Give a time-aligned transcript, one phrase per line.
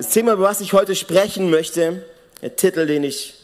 [0.00, 2.02] Das Thema, über was ich heute sprechen möchte,
[2.40, 3.34] der Titel, den ich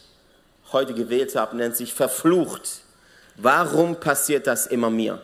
[0.73, 2.81] heute gewählt habe, nennt sich Verflucht.
[3.37, 5.21] Warum passiert das immer mir?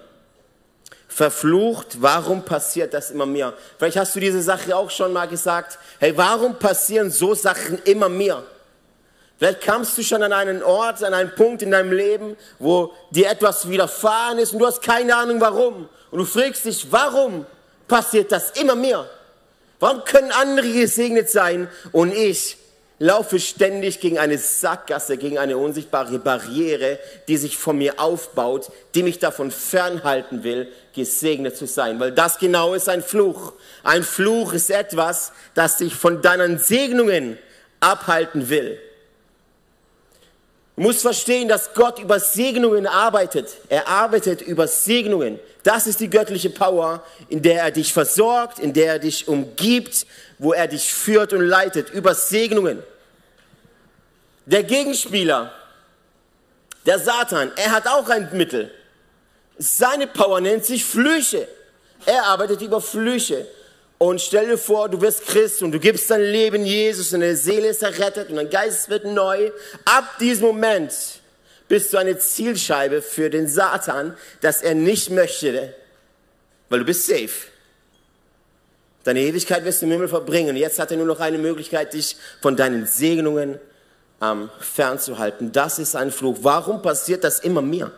[1.09, 3.55] Verflucht, warum passiert das immer mir?
[3.79, 5.79] Vielleicht hast du diese Sache auch schon mal gesagt.
[6.01, 8.43] Hey, warum passieren so Sachen immer mir?
[9.39, 13.31] Vielleicht kamst du schon an einen Ort, an einen Punkt in deinem Leben, wo dir
[13.31, 15.89] etwas widerfahren ist und du hast keine Ahnung warum.
[16.11, 17.47] Und du fragst dich, warum
[17.89, 19.09] passiert das immer mir?
[19.83, 22.57] Warum können andere gesegnet sein und ich
[23.01, 29.03] laufe ständig gegen eine Sackgasse, gegen eine unsichtbare Barriere, die sich von mir aufbaut, die
[29.03, 31.99] mich davon fernhalten will, gesegnet zu sein.
[31.99, 33.55] Weil das genau ist ein Fluch.
[33.83, 37.37] Ein Fluch ist etwas, das dich von deinen Segnungen
[37.81, 38.79] abhalten will.
[40.77, 43.57] Du musst verstehen, dass Gott über Segnungen arbeitet.
[43.69, 45.39] Er arbeitet über Segnungen.
[45.63, 50.07] Das ist die göttliche Power, in der er dich versorgt, in der er dich umgibt,
[50.39, 52.83] wo er dich führt und leitet, über Segnungen.
[54.47, 55.53] Der Gegenspieler,
[56.87, 58.73] der Satan, er hat auch ein Mittel.
[59.59, 61.47] Seine Power nennt sich Flüche.
[62.07, 63.47] Er arbeitet über Flüche.
[64.03, 67.37] Und stell dir vor, du wirst Christ und du gibst dein Leben Jesus und deine
[67.37, 69.53] Seele ist errettet und dein Geist wird neu.
[69.85, 70.93] Ab diesem Moment
[71.69, 75.73] bist du eine Zielscheibe für den Satan, dass er nicht möchte,
[76.69, 77.31] weil du bist safe.
[79.05, 80.57] Deine Ewigkeit wirst du im Himmel verbringen.
[80.57, 83.61] Jetzt hat er nur noch eine Möglichkeit, dich von deinen Segnungen
[84.21, 85.53] ähm, fernzuhalten.
[85.53, 86.39] Das ist ein Fluch.
[86.41, 87.93] Warum passiert das immer mir?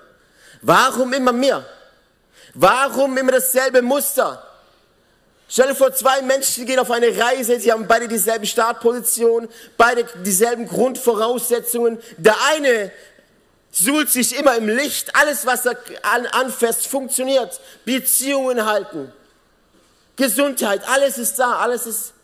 [0.61, 1.65] Warum immer mir?
[2.53, 4.51] Warum immer dasselbe Muster?
[5.49, 10.05] Stell dir vor, zwei Menschen gehen auf eine Reise, sie haben beide dieselben Startposition, beide
[10.25, 11.99] dieselben Grundvoraussetzungen.
[12.17, 12.91] Der eine
[13.71, 15.77] suhlt sich immer im Licht, alles was er
[16.33, 19.13] anfasst funktioniert, Beziehungen halten,
[20.17, 22.15] Gesundheit, alles ist da, alles ist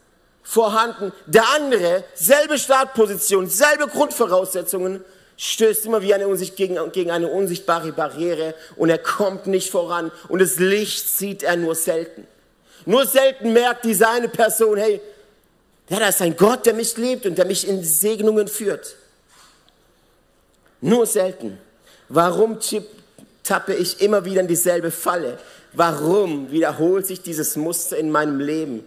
[0.42, 1.12] vorhanden.
[1.26, 5.04] Der andere, selbe Startposition, selbe Grundvoraussetzungen,
[5.36, 10.40] stößt immer wie eine gegen, gegen eine unsichtbare Barriere und er kommt nicht voran und
[10.40, 12.26] das Licht sieht er nur selten.
[12.86, 15.00] Nur selten merkt diese eine Person, hey,
[15.88, 18.94] ja, da ist ein Gott, der mich liebt und der mich in Segnungen führt.
[20.80, 21.58] Nur selten.
[22.08, 22.58] Warum
[23.42, 25.38] tappe ich immer wieder in dieselbe Falle?
[25.72, 28.84] Warum wiederholt sich dieses Muster in meinem Leben?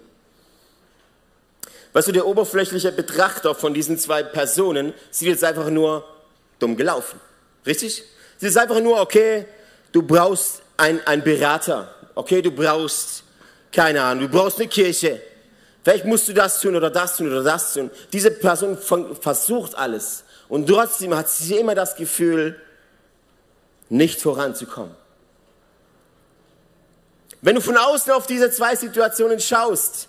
[1.93, 6.03] Weißt du, der oberflächliche Betrachter von diesen zwei Personen sieht jetzt einfach nur
[6.59, 7.19] dumm gelaufen.
[7.65, 8.03] Richtig?
[8.37, 9.45] Sie ist einfach nur, okay,
[9.91, 11.93] du brauchst einen Berater.
[12.15, 13.22] Okay, du brauchst
[13.73, 15.21] keine Ahnung, du brauchst eine Kirche.
[15.83, 17.91] Vielleicht musst du das tun oder das tun oder das tun.
[18.13, 20.23] Diese Person versucht alles.
[20.47, 22.61] Und trotzdem hat sie immer das Gefühl,
[23.89, 24.95] nicht voranzukommen.
[27.41, 30.07] Wenn du von außen auf diese zwei Situationen schaust,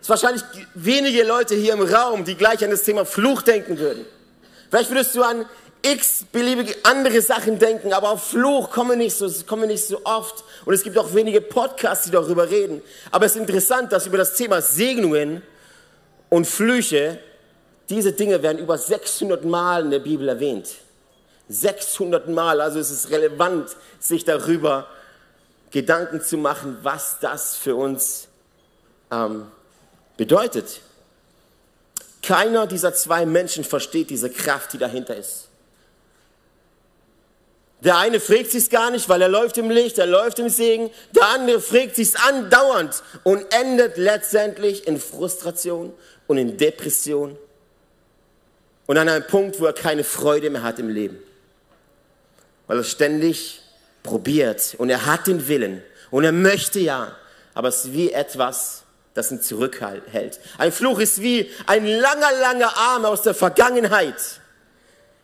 [0.00, 0.42] ist wahrscheinlich
[0.74, 4.04] wenige Leute hier im Raum, die gleich an das Thema Fluch denken würden.
[4.68, 5.46] Vielleicht würdest du an
[5.80, 9.86] x beliebige andere Sachen denken, aber auf Fluch kommen wir nicht so, kommen wir nicht
[9.86, 10.44] so oft.
[10.68, 12.82] Und es gibt auch wenige Podcasts, die darüber reden.
[13.10, 15.40] Aber es ist interessant, dass über das Thema Segnungen
[16.28, 17.18] und Flüche,
[17.88, 20.68] diese Dinge werden über 600 Mal in der Bibel erwähnt.
[21.48, 24.86] 600 Mal, also es ist relevant, sich darüber
[25.70, 28.28] Gedanken zu machen, was das für uns
[29.10, 29.46] ähm,
[30.18, 30.82] bedeutet.
[32.22, 35.47] Keiner dieser zwei Menschen versteht diese Kraft, die dahinter ist.
[37.80, 40.90] Der eine fragt sich's gar nicht, weil er läuft im Licht, er läuft im Segen.
[41.14, 45.92] Der andere fragt sich's andauernd und endet letztendlich in Frustration
[46.26, 47.38] und in Depression
[48.86, 51.18] und an einem Punkt, wo er keine Freude mehr hat im Leben.
[52.66, 53.60] Weil er ständig
[54.02, 57.16] probiert und er hat den Willen und er möchte ja,
[57.54, 58.82] aber es ist wie etwas,
[59.14, 60.40] das ihn zurückhält.
[60.58, 64.37] Ein Fluch ist wie ein langer, langer Arm aus der Vergangenheit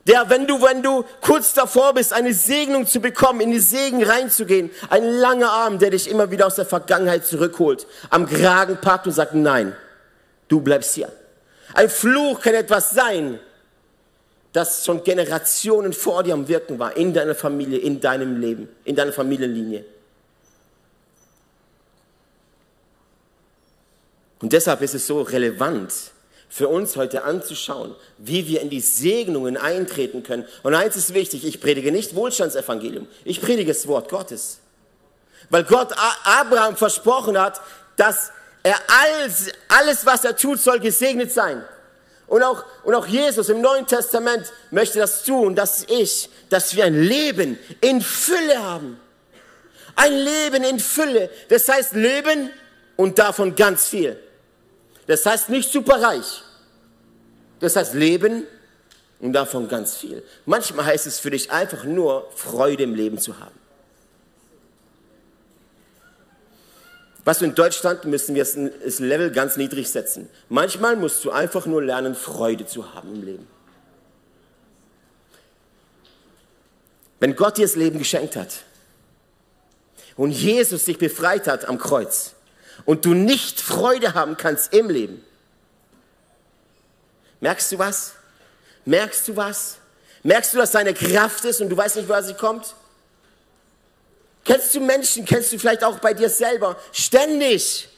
[0.07, 4.03] der, wenn du, wenn du kurz davor bist, eine Segnung zu bekommen, in die Segen
[4.03, 9.07] reinzugehen, ein langer Arm, der dich immer wieder aus der Vergangenheit zurückholt, am Kragen packt
[9.07, 9.75] und sagt, nein,
[10.49, 11.11] du bleibst hier.
[11.73, 13.41] Ein Fluch kann etwas sein,
[14.53, 18.95] das schon Generationen vor dir am Wirken war, in deiner Familie, in deinem Leben, in
[18.95, 19.85] deiner Familienlinie.
[24.41, 25.93] Und deshalb ist es so relevant,
[26.55, 30.47] für uns heute anzuschauen, wie wir in die Segnungen eintreten können.
[30.63, 34.61] Und eins ist wichtig, ich predige nicht Wohlstandsevangelium, ich predige das Wort Gottes.
[35.51, 35.93] Weil Gott
[36.23, 37.61] Abraham versprochen hat,
[37.97, 38.31] dass
[38.63, 41.65] er alles, alles, was er tut, soll gesegnet sein.
[42.29, 46.85] Und auch, und auch Jesus im Neuen Testament möchte das tun, dass ich, dass wir
[46.85, 49.01] ein Leben in Fülle haben.
[49.97, 51.31] Ein Leben in Fülle.
[51.49, 52.51] Das heißt Leben
[52.95, 54.21] und davon ganz viel.
[55.07, 56.43] Das heißt nicht superreich.
[57.61, 58.45] Das heißt Leben
[59.21, 60.23] und davon ganz viel.
[60.47, 63.59] Manchmal heißt es für dich einfach nur Freude im Leben zu haben.
[67.25, 70.29] Was in Deutschland müssen wir das Level ganz niedrig setzen.
[70.51, 73.47] Manchmal musst du einfach nur lernen, Freude zu haben im Leben.
[77.21, 78.65] Wenn Gott dir das Leben geschenkt hat
[80.17, 82.34] und Jesus dich befreit hat am Kreuz
[82.85, 85.25] und du nicht Freude haben kannst im Leben,
[87.41, 88.15] merkst du was?
[88.85, 89.79] Merkst du was?
[90.23, 92.75] Merkst du, dass deine Kraft ist und du weißt nicht, woher sie kommt?
[94.45, 97.89] Kennst du Menschen, kennst du vielleicht auch bei dir selber, ständig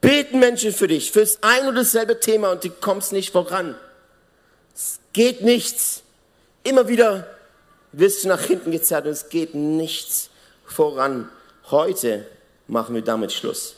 [0.00, 3.76] beten Menschen für dich, fürs ein oder dasselbe Thema und du kommst nicht voran.
[4.74, 6.02] Es geht nichts.
[6.64, 7.26] Immer wieder
[7.92, 10.30] wirst du nach hinten gezerrt und es geht nichts
[10.66, 11.30] voran.
[11.70, 12.26] Heute
[12.66, 13.76] machen wir damit Schluss.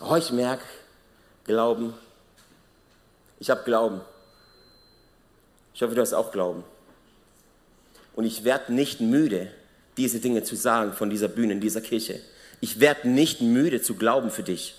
[0.00, 0.62] Oh, ich merke,
[1.44, 1.94] Glauben.
[3.40, 4.00] Ich habe Glauben.
[5.74, 6.64] Ich hoffe, du hast auch Glauben.
[8.14, 9.50] Und ich werde nicht müde,
[9.96, 12.20] diese Dinge zu sagen von dieser Bühne, in dieser Kirche.
[12.60, 14.74] Ich werde nicht müde zu glauben für dich.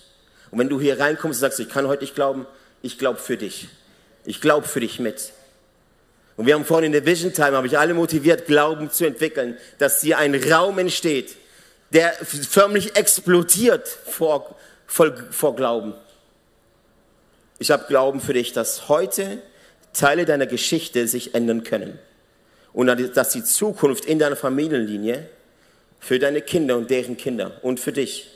[0.52, 2.46] Und wenn du hier reinkommst und sagst, ich kann heute nicht glauben,
[2.82, 3.70] ich glaube für dich.
[4.26, 5.32] Ich glaube für dich mit.
[6.36, 9.58] Und wir haben vorhin in der Vision Time, habe ich alle motiviert, Glauben zu entwickeln,
[9.78, 11.36] dass hier ein Raum entsteht,
[11.92, 14.56] der förmlich explodiert vor,
[14.90, 15.94] vor, vor Glauben.
[17.60, 19.42] Ich habe Glauben für dich, dass heute
[19.94, 22.00] Teile deiner Geschichte sich ändern können
[22.74, 25.30] und dass die Zukunft in deiner Familienlinie
[26.00, 28.32] für deine Kinder und deren Kinder und für dich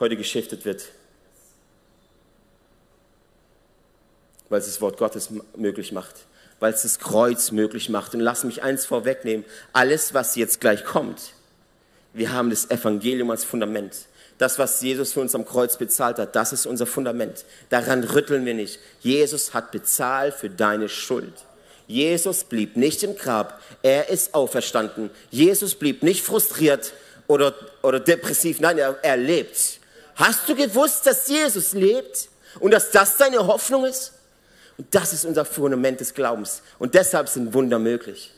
[0.00, 0.84] heute geschiftet wird.
[4.48, 6.14] Weil es das Wort Gottes möglich macht,
[6.58, 8.14] weil es das Kreuz möglich macht.
[8.14, 11.34] Und lass mich eins vorwegnehmen, alles, was jetzt gleich kommt,
[12.14, 14.06] wir haben das Evangelium als Fundament.
[14.42, 17.44] Das, was Jesus für uns am Kreuz bezahlt hat, das ist unser Fundament.
[17.68, 18.80] Daran rütteln wir nicht.
[18.98, 21.32] Jesus hat bezahlt für deine Schuld.
[21.86, 25.10] Jesus blieb nicht im Grab, er ist auferstanden.
[25.30, 26.92] Jesus blieb nicht frustriert
[27.28, 29.78] oder, oder depressiv, nein, er, er lebt.
[30.16, 32.28] Hast du gewusst, dass Jesus lebt
[32.58, 34.12] und dass das deine Hoffnung ist?
[34.76, 36.62] Und das ist unser Fundament des Glaubens.
[36.80, 38.32] Und deshalb sind Wunder möglich.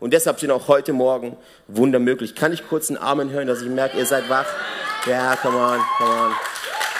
[0.00, 1.36] Und deshalb sind auch heute Morgen
[1.68, 2.34] Wunder möglich.
[2.34, 4.46] Kann ich kurz einen Amen hören, dass ich merke, ihr seid wach?
[5.06, 6.34] Ja, come on, come on.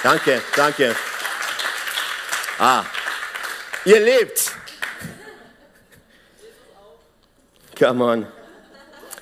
[0.02, 0.94] Danke, danke.
[2.58, 2.85] Ah,
[3.87, 4.52] ihr lebt.
[7.79, 8.26] Come on.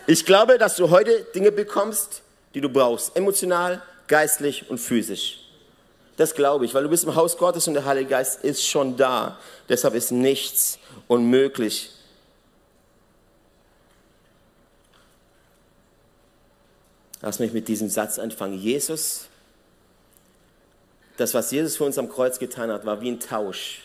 [0.08, 2.22] Ich glaube, dass du heute Dinge bekommst,
[2.54, 3.16] die du brauchst.
[3.16, 5.38] Emotional, geistlich und physisch.
[6.16, 8.96] Das glaube ich, weil du bist im Haus Gottes und der Heilige Geist ist schon
[8.96, 9.38] da.
[9.69, 11.92] Deshalb ist nichts unmöglich.
[17.20, 18.59] Lass mich mit diesem Satz anfangen.
[18.59, 19.26] Jesus,
[21.17, 23.82] das, was Jesus für uns am Kreuz getan hat, war wie ein Tausch.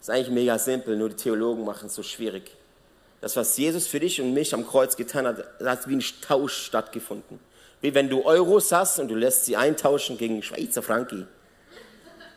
[0.00, 2.52] Ist eigentlich mega simpel, nur die Theologen machen es so schwierig.
[3.20, 6.66] Das, was Jesus für dich und mich am Kreuz getan hat, hat wie ein Tausch
[6.66, 7.40] stattgefunden.
[7.80, 11.26] Wie wenn du Euros hast und du lässt sie eintauschen gegen Schweizer Franki.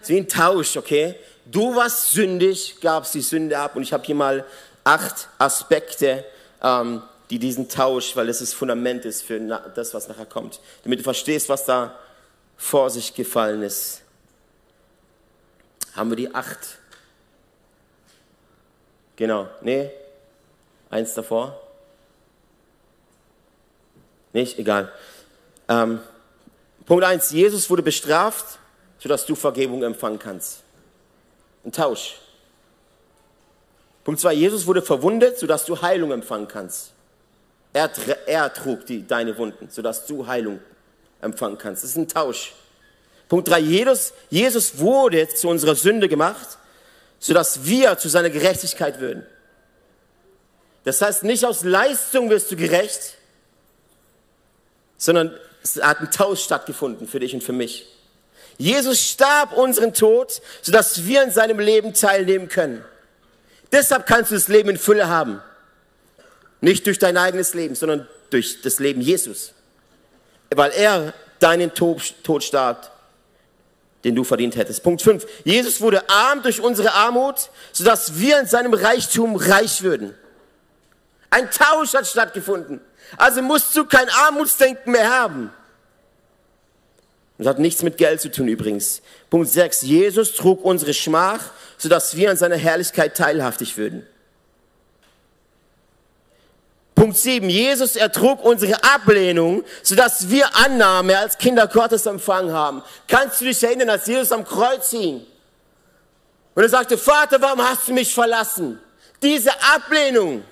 [0.02, 1.16] Ist wie ein Tausch, okay?
[1.46, 4.46] Du warst sündig, gabst die Sünde ab und ich habe hier mal
[4.84, 6.26] acht Aspekte,
[6.64, 11.00] ähm, die diesen Tausch, weil es das Fundament ist für das, was nachher kommt, damit
[11.00, 11.98] du verstehst, was da
[12.58, 14.02] vor sich gefallen ist.
[15.96, 16.78] Haben wir die acht?
[19.16, 19.92] Genau, nee,
[20.92, 21.58] Eins davor?
[24.34, 24.60] Nicht?
[24.60, 24.92] Egal.
[25.70, 26.02] Ähm,
[26.86, 28.60] Punkt eins: Jesus wurde bestraft,
[29.00, 30.64] sodass du Vergebung empfangen kannst.
[31.64, 32.18] Ein Tausch.
[34.04, 36.92] Punkt zwei: Jesus wurde verwundet, sodass du Heilung empfangen kannst.
[37.74, 37.90] Er,
[38.26, 40.60] er trug die, deine Wunden, sodass du Heilung
[41.22, 41.84] empfangen kannst.
[41.84, 42.54] Das ist ein Tausch.
[43.30, 46.58] Punkt drei: Jesus, Jesus wurde zu unserer Sünde gemacht,
[47.20, 49.26] sodass wir zu seiner Gerechtigkeit würden.
[50.84, 53.16] Das heißt, nicht aus Leistung wirst du gerecht,
[54.98, 57.88] sondern es hat ein Tausch stattgefunden für dich und für mich.
[58.58, 62.84] Jesus starb unseren Tod, sodass wir in seinem Leben teilnehmen können.
[63.72, 65.42] Deshalb kannst du das Leben in Fülle haben.
[66.62, 69.54] Nicht durch dein eigenes Leben, sondern durch das Leben Jesus.
[70.54, 72.92] Weil er deinen Tod starb,
[74.04, 74.84] den du verdient hättest.
[74.84, 75.26] Punkt 5.
[75.44, 80.16] Jesus wurde arm durch unsere Armut, sodass wir in seinem Reichtum reich würden.
[81.30, 82.82] Ein Tausch hat stattgefunden.
[83.18, 85.52] Also musst du kein Armutsdenken mehr haben.
[87.38, 89.02] Das hat nichts mit Geld zu tun übrigens.
[89.32, 89.82] Punkt 6.
[89.82, 94.06] Jesus trug unsere Schmach, sodass wir an seiner Herrlichkeit teilhaftig würden.
[97.02, 97.50] Punkt 7.
[97.50, 102.84] Jesus ertrug unsere Ablehnung, sodass wir Annahme als Kinder Gottes empfangen haben.
[103.08, 105.26] Kannst du dich erinnern, als Jesus am Kreuz hing?
[106.54, 108.80] Und er sagte, Vater, warum hast du mich verlassen?
[109.20, 110.44] Diese Ablehnung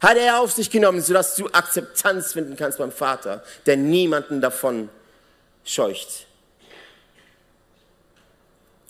[0.00, 4.88] hat er auf sich genommen, sodass du Akzeptanz finden kannst beim Vater, der niemanden davon
[5.64, 6.28] scheucht.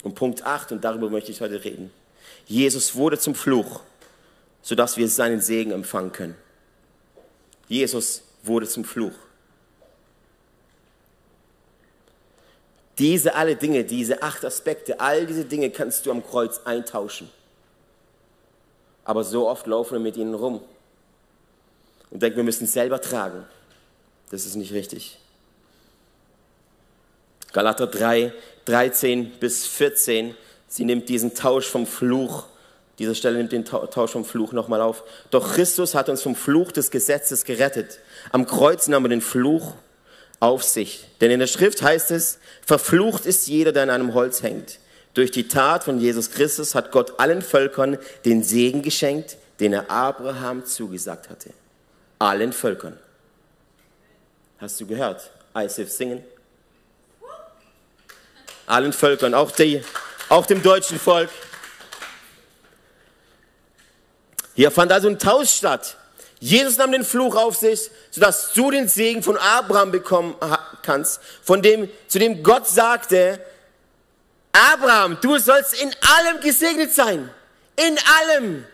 [0.03, 1.91] Und Punkt 8, und darüber möchte ich heute reden.
[2.45, 3.81] Jesus wurde zum Fluch,
[4.61, 6.37] sodass wir seinen Segen empfangen können.
[7.69, 9.13] Jesus wurde zum Fluch.
[12.99, 17.31] Diese alle Dinge, diese acht Aspekte, all diese Dinge kannst du am Kreuz eintauschen.
[19.05, 20.61] Aber so oft laufen wir mit ihnen rum
[22.11, 23.45] und denken, wir müssen es selber tragen.
[24.31, 25.19] Das ist nicht richtig.
[27.53, 28.33] Galater 3,
[28.65, 30.35] 13 bis 14,
[30.69, 32.47] sie nimmt diesen Tausch vom Fluch,
[32.99, 35.03] diese Stelle nimmt den Tausch vom Fluch nochmal auf.
[35.31, 37.99] Doch Christus hat uns vom Fluch des Gesetzes gerettet.
[38.33, 39.75] Am Kreuz nahm er den Fluch
[40.41, 41.07] auf sich.
[41.21, 44.79] Denn in der Schrift heißt es, verflucht ist jeder, der an einem Holz hängt.
[45.13, 49.91] Durch die Tat von Jesus Christus hat Gott allen Völkern den Segen geschenkt, den er
[49.91, 51.51] Abraham zugesagt hatte.
[52.19, 52.99] Allen Völkern.
[54.59, 55.31] Hast du gehört?
[55.55, 56.23] ISIF singen?
[58.67, 59.83] Allen Völkern, auch, die,
[60.29, 61.31] auch dem deutschen Volk.
[64.57, 65.97] Hier fand also ein Tausch statt.
[66.41, 70.35] Jesus nahm den Fluch auf sich, sodass du den Segen von Abraham bekommen
[70.83, 73.39] kannst, von dem, zu dem Gott sagte,
[74.53, 77.31] Abraham, du sollst in allem gesegnet sein.
[77.77, 78.65] In allem.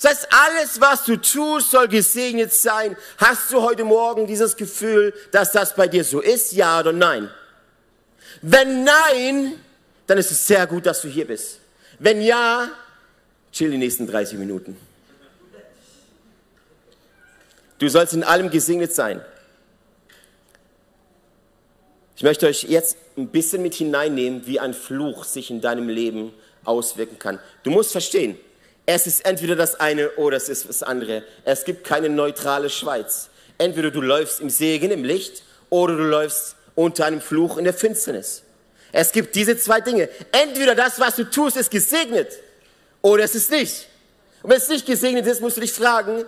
[0.00, 2.96] Das heißt, alles, was du tust, soll gesegnet sein.
[3.18, 6.52] Hast du heute Morgen dieses Gefühl, dass das bei dir so ist?
[6.52, 7.28] Ja oder nein?
[8.40, 9.60] Wenn nein,
[10.06, 11.58] dann ist es sehr gut, dass du hier bist.
[11.98, 12.70] Wenn ja,
[13.52, 14.76] chill die nächsten 30 Minuten.
[17.78, 19.20] Du sollst in allem gesegnet sein.
[22.16, 26.32] Ich möchte euch jetzt ein bisschen mit hineinnehmen, wie ein Fluch sich in deinem Leben
[26.64, 27.40] auswirken kann.
[27.64, 28.38] Du musst verstehen,
[28.86, 31.24] es ist entweder das eine oder es ist das andere.
[31.44, 33.30] Es gibt keine neutrale Schweiz.
[33.58, 37.74] Entweder du läufst im Segen, im Licht, oder du läufst unter einem Fluch in der
[37.74, 38.42] Finsternis.
[38.92, 40.08] Es gibt diese zwei Dinge.
[40.30, 42.28] Entweder das, was du tust, ist gesegnet,
[43.02, 43.88] oder es ist nicht.
[44.42, 46.24] Und wenn es nicht gesegnet ist, musst du dich fragen,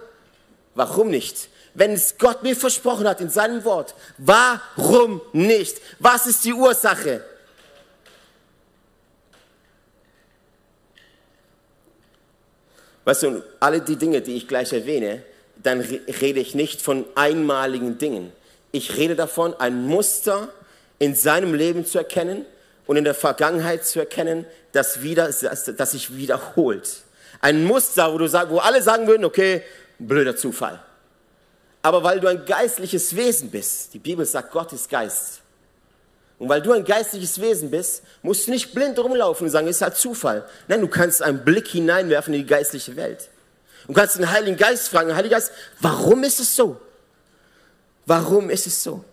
[0.76, 1.48] Warum nicht?
[1.72, 5.80] Wenn es Gott mir versprochen hat in seinem Wort, warum nicht?
[5.98, 7.24] Was ist die Ursache?
[13.04, 15.22] Weißt du, alle die Dinge, die ich gleich erwähne,
[15.56, 18.32] dann rede ich nicht von einmaligen Dingen.
[18.70, 20.48] Ich rede davon, ein Muster
[20.98, 22.44] in seinem Leben zu erkennen
[22.86, 27.02] und in der Vergangenheit zu erkennen, das, wieder, das, das sich wiederholt.
[27.40, 29.62] Ein Muster, wo, du wo alle sagen würden, okay,
[29.98, 30.80] blöder Zufall.
[31.82, 35.40] Aber weil du ein geistliches Wesen bist, die Bibel sagt, Gott ist Geist.
[36.38, 39.76] Und weil du ein geistliches Wesen bist, musst du nicht blind rumlaufen und sagen, es
[39.76, 40.44] ist halt Zufall.
[40.68, 43.28] Nein, du kannst einen Blick hineinwerfen in die geistliche Welt.
[43.86, 46.80] Du kannst den Heiligen Geist fragen, Heiliger Geist, warum ist es so?
[48.04, 49.04] Warum ist es so?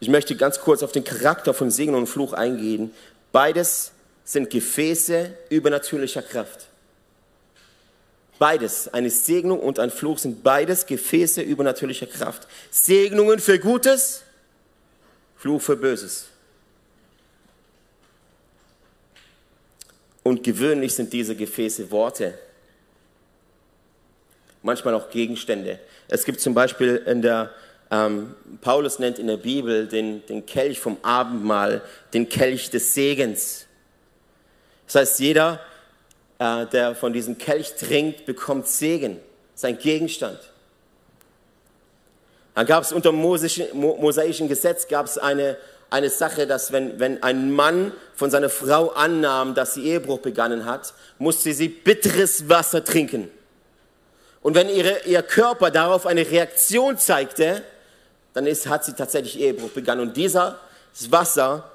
[0.00, 2.94] Ich möchte ganz kurz auf den Charakter von Segen und Fluch eingehen.
[3.32, 3.92] Beides
[4.24, 6.68] sind Gefäße übernatürlicher Kraft.
[8.38, 12.46] Beides, eine Segnung und ein Fluch sind beides Gefäße übernatürlicher Kraft.
[12.70, 14.22] Segnungen für Gutes,
[15.36, 16.26] Fluch für Böses.
[20.22, 22.38] Und gewöhnlich sind diese Gefäße Worte,
[24.62, 25.80] manchmal auch Gegenstände.
[26.06, 27.50] Es gibt zum Beispiel in der,
[27.90, 33.66] ähm, Paulus nennt in der Bibel den, den Kelch vom Abendmahl, den Kelch des Segens.
[34.86, 35.60] Das heißt, jeder
[36.38, 39.18] äh, der von diesem Kelch trinkt, bekommt Segen,
[39.54, 40.38] sein Gegenstand.
[42.54, 45.56] Dann gab es unter dem mosaischen Gesetz gab eine,
[45.90, 50.64] eine Sache, dass wenn, wenn ein Mann von seiner Frau annahm, dass sie Ehebruch begangen
[50.64, 53.30] hat, musste sie bitteres Wasser trinken.
[54.40, 57.62] Und wenn ihre, ihr Körper darauf eine Reaktion zeigte,
[58.34, 60.00] dann ist, hat sie tatsächlich Ehebruch begangen.
[60.00, 60.52] Und dieses
[61.10, 61.70] Wasser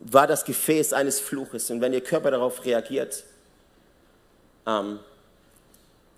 [0.00, 1.70] war das Gefäß eines Fluches.
[1.70, 3.24] Und wenn ihr Körper darauf reagiert,
[4.66, 4.98] ähm,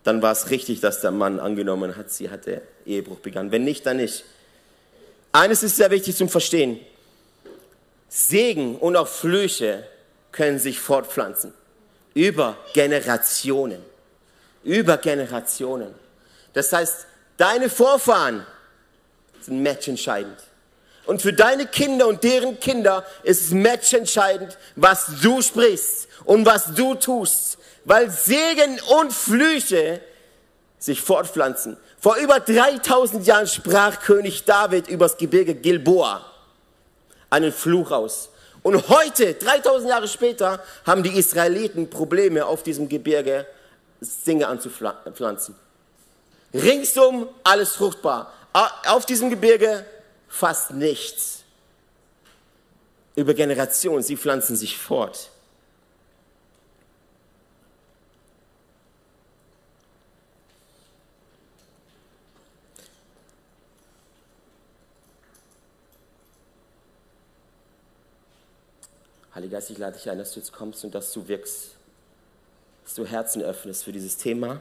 [0.04, 3.50] dann war es richtig, dass der Mann angenommen hat, sie hatte Ehebruch begangen.
[3.50, 4.24] Wenn nicht, dann nicht.
[5.32, 6.78] Eines ist sehr wichtig zum Verstehen.
[8.08, 9.84] Segen und auch Flüche
[10.30, 11.52] können sich fortpflanzen.
[12.12, 13.82] Über Generationen.
[14.62, 15.94] Über Generationen.
[16.52, 18.46] Das heißt, deine Vorfahren
[19.40, 20.38] sind matchentscheidend.
[21.06, 26.74] Und für deine Kinder und deren Kinder ist es matchentscheidend, was du sprichst und was
[26.74, 30.00] du tust, weil Segen und Flüche
[30.78, 31.76] sich fortpflanzen.
[31.98, 36.24] Vor über 3000 Jahren sprach König David übers Gebirge Gilboa
[37.34, 38.30] einen Fluch aus.
[38.62, 43.46] Und heute, 3000 Jahre später, haben die Israeliten Probleme auf diesem Gebirge,
[44.26, 45.54] Dinge anzupflanzen.
[46.54, 48.32] Ringsum alles fruchtbar.
[48.86, 49.84] Auf diesem Gebirge
[50.34, 51.44] fast nichts.
[53.14, 55.30] Über Generationen, sie pflanzen sich fort.
[69.32, 71.76] Heiliger Geist, ich lade dich ein, dass du jetzt kommst und dass du wirkst,
[72.82, 74.60] dass du Herzen öffnest für dieses Thema.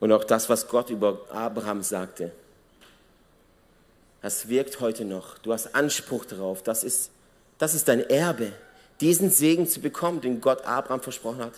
[0.00, 2.32] Und auch das, was Gott über Abraham sagte,
[4.22, 5.38] das wirkt heute noch.
[5.38, 6.62] Du hast Anspruch darauf.
[6.62, 7.10] Das ist,
[7.58, 8.52] das ist dein Erbe.
[9.00, 11.54] Diesen Segen zu bekommen, den Gott Abraham versprochen hat,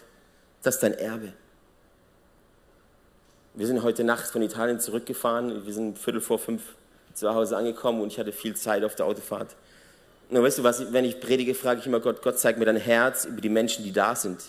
[0.62, 1.32] das ist dein Erbe.
[3.54, 5.66] Wir sind heute Nacht von Italien zurückgefahren.
[5.66, 6.62] Wir sind Viertel vor fünf
[7.14, 9.56] zu Hause angekommen und ich hatte viel Zeit auf der Autofahrt.
[10.28, 12.76] Und weißt du was, wenn ich predige, frage ich immer Gott, Gott zeigt mir dein
[12.76, 14.44] Herz über die Menschen, die da sind.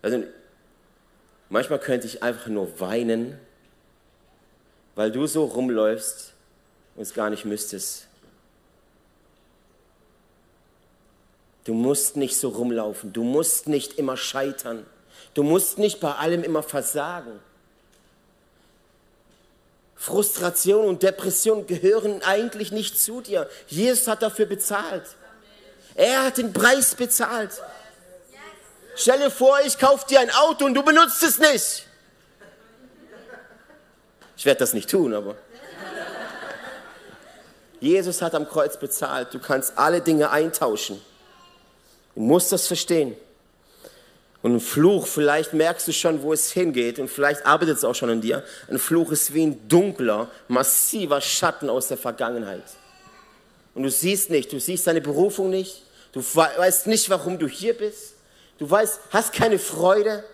[0.00, 0.24] Also
[1.52, 3.38] manchmal könnte ich einfach nur weinen,
[4.94, 6.32] weil du so rumläufst
[6.96, 8.06] und es gar nicht müsstest.
[11.64, 14.84] Du musst nicht so rumlaufen, du musst nicht immer scheitern,
[15.34, 17.38] du musst nicht bei allem immer versagen.
[19.94, 23.48] Frustration und Depression gehören eigentlich nicht zu dir.
[23.68, 25.04] Jesus hat dafür bezahlt.
[25.94, 27.52] Er hat den Preis bezahlt.
[28.94, 31.86] Stell dir vor, ich kaufe dir ein Auto und du benutzt es nicht.
[34.36, 35.36] Ich werde das nicht tun, aber.
[37.80, 39.34] Jesus hat am Kreuz bezahlt.
[39.34, 41.00] Du kannst alle Dinge eintauschen.
[42.14, 43.16] Du musst das verstehen.
[44.42, 47.94] Und ein Fluch, vielleicht merkst du schon, wo es hingeht und vielleicht arbeitet es auch
[47.94, 48.44] schon an dir.
[48.68, 52.64] Ein Fluch ist wie ein dunkler, massiver Schatten aus der Vergangenheit.
[53.74, 57.74] Und du siehst nicht, du siehst deine Berufung nicht, du weißt nicht, warum du hier
[57.74, 58.11] bist,
[58.58, 60.24] du weißt, hast keine Freude.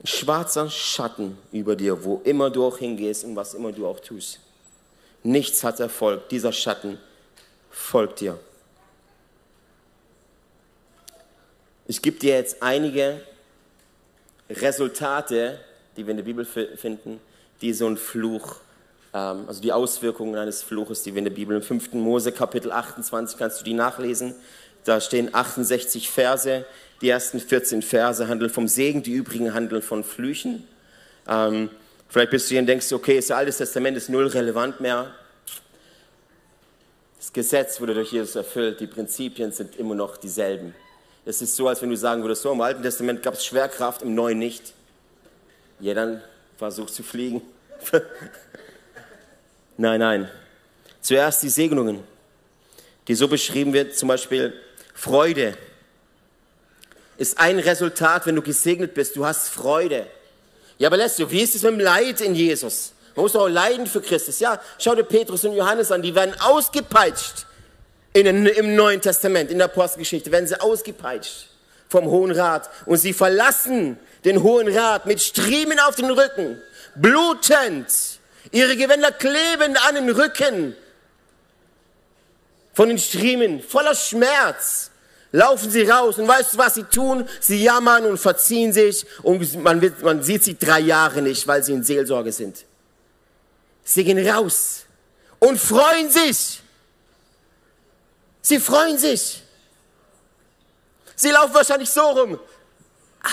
[0.00, 4.00] Ein schwarzer Schatten über dir, wo immer du auch hingehst und was immer du auch
[4.00, 4.40] tust.
[5.22, 6.98] Nichts hat Erfolg, dieser Schatten
[7.70, 8.38] folgt dir.
[11.86, 13.22] Ich gebe dir jetzt einige
[14.50, 15.58] Resultate,
[15.96, 17.20] die wir in der Bibel finden,
[17.60, 18.56] die so ein Fluch,
[19.46, 21.94] also die Auswirkungen eines Fluches, die wir in der Bibel im 5.
[21.94, 24.34] Mose Kapitel 28 kannst du die nachlesen.
[24.84, 26.64] Da stehen 68 Verse.
[27.00, 30.66] Die ersten 14 Verse handeln vom Segen, die übrigen handeln von Flüchen.
[31.28, 31.70] Ähm,
[32.08, 35.12] vielleicht bist du hier und denkst, okay, das Alte Testament ist null relevant mehr.
[37.18, 40.74] Das Gesetz wurde durch Jesus erfüllt, die Prinzipien sind immer noch dieselben.
[41.24, 44.02] Es ist so, als wenn du sagen würdest, so im Alten Testament gab es Schwerkraft,
[44.02, 44.72] im Neuen nicht.
[45.78, 46.22] Ja, dann
[46.56, 47.42] versuch zu fliegen.
[49.78, 50.30] nein, nein.
[51.00, 52.04] Zuerst die Segnungen,
[53.06, 54.52] die so beschrieben wird, zum Beispiel
[54.92, 55.56] Freude
[57.16, 59.16] ist ein Resultat, wenn du gesegnet bist.
[59.16, 60.06] Du hast Freude.
[60.78, 62.92] Ja, aber du, wie ist es mit dem Leid in Jesus?
[63.16, 64.38] Man muss auch leiden für Christus.
[64.38, 67.46] Ja, schau dir Petrus und Johannes an, die werden ausgepeitscht
[68.12, 71.48] in, Im Neuen Testament, in der Apostelgeschichte, werden sie ausgepeitscht
[71.88, 76.60] vom Hohen Rat und sie verlassen den Hohen Rat mit Striemen auf den Rücken,
[76.96, 77.86] blutend.
[78.50, 80.76] Ihre Gewänder kleben an den Rücken
[82.72, 84.90] von den Striemen, voller Schmerz.
[85.30, 87.28] Laufen sie raus und weißt du, was sie tun?
[87.40, 91.62] Sie jammern und verziehen sich und man, wird, man sieht sie drei Jahre nicht, weil
[91.62, 92.64] sie in Seelsorge sind.
[93.84, 94.86] Sie gehen raus
[95.38, 96.62] und freuen sich
[98.48, 99.42] Sie freuen sich.
[101.14, 102.40] Sie laufen wahrscheinlich so rum.
[103.22, 103.28] Ah,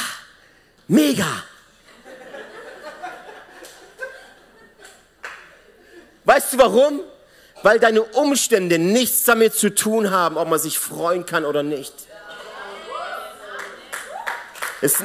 [0.89, 1.43] mega.
[6.25, 7.01] Weißt du warum?
[7.63, 11.93] Weil deine Umstände nichts damit zu tun haben, ob man sich freuen kann oder nicht.
[14.81, 15.01] Es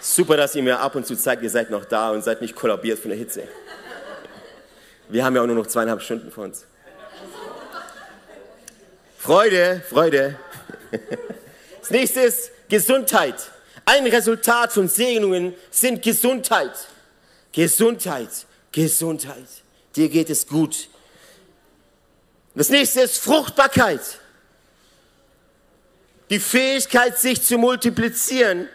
[0.00, 2.54] super, dass ihr mir ab und zu zeigt, ihr seid noch da und seid nicht
[2.54, 3.44] kollabiert von der Hitze.
[5.08, 6.66] Wir haben ja auch nur noch zweieinhalb Stunden vor uns.
[9.18, 10.36] Freude, Freude.
[11.80, 13.34] Das nächste ist Gesundheit.
[13.92, 16.70] Ein Resultat von Segnungen sind Gesundheit.
[17.50, 18.28] Gesundheit,
[18.70, 19.48] Gesundheit.
[19.96, 20.88] Dir geht es gut.
[22.54, 24.00] Das nächste ist Fruchtbarkeit.
[26.30, 28.68] Die Fähigkeit, sich zu multiplizieren,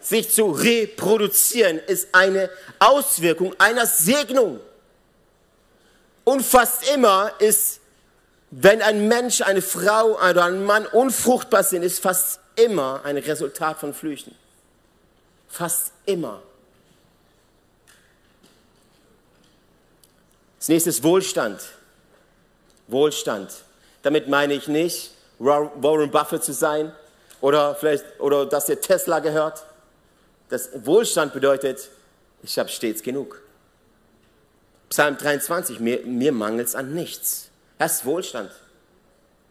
[0.00, 4.58] sich zu reproduzieren, ist eine Auswirkung einer Segnung.
[6.24, 7.78] Und fast immer ist,
[8.50, 13.78] wenn ein Mensch, eine Frau oder ein Mann unfruchtbar sind, ist fast immer ein Resultat
[13.78, 14.39] von Flüchen.
[15.50, 16.40] Fast immer.
[20.58, 21.60] Das nächste ist Wohlstand.
[22.86, 23.52] Wohlstand.
[24.02, 26.92] Damit meine ich nicht, Warren Buffett zu sein
[27.40, 29.64] oder vielleicht oder dass der Tesla gehört.
[30.48, 31.88] Das Wohlstand bedeutet,
[32.42, 33.42] ich habe stets genug.
[34.88, 37.50] Psalm 23, mir, mir mangelt es an nichts.
[37.78, 38.50] Das ist Wohlstand.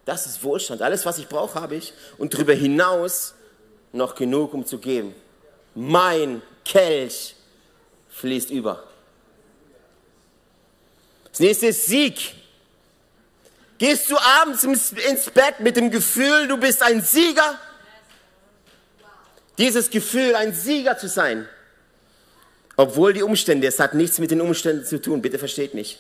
[0.06, 0.82] Das ist Wohlstand.
[0.82, 1.94] Alles, was ich brauche, habe ich.
[2.18, 3.34] Und darüber hinaus
[3.92, 5.16] noch genug, um zu geben.
[5.80, 7.36] Mein Kelch
[8.10, 8.84] fließt über.
[11.32, 12.36] Das nächste ist Sieg.
[13.78, 17.58] Gehst du abends ins Bett mit dem Gefühl, du bist ein Sieger?
[19.58, 21.48] Dieses Gefühl, ein Sieger zu sein,
[22.76, 25.98] obwohl die Umstände, es hat nichts mit den Umständen zu tun, bitte versteht mich.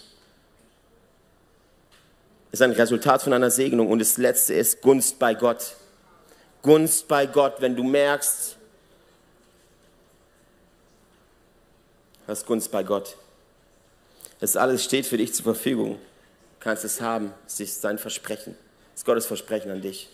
[2.52, 5.76] Es ist ein Resultat von einer Segnung und das letzte ist Gunst bei Gott.
[6.63, 8.58] Gunst bei Gott, wenn du merkst,
[12.30, 13.15] hast Gunst bei Gott.
[14.39, 15.96] Das alles steht für dich zur Verfügung.
[15.96, 17.34] Du kannst es haben.
[17.46, 18.56] Es ist sein Versprechen.
[18.94, 20.10] Es ist Gottes Versprechen an dich.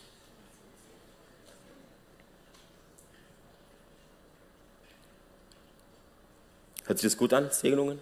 [6.86, 7.98] Hört sich das gut an, Segnungen?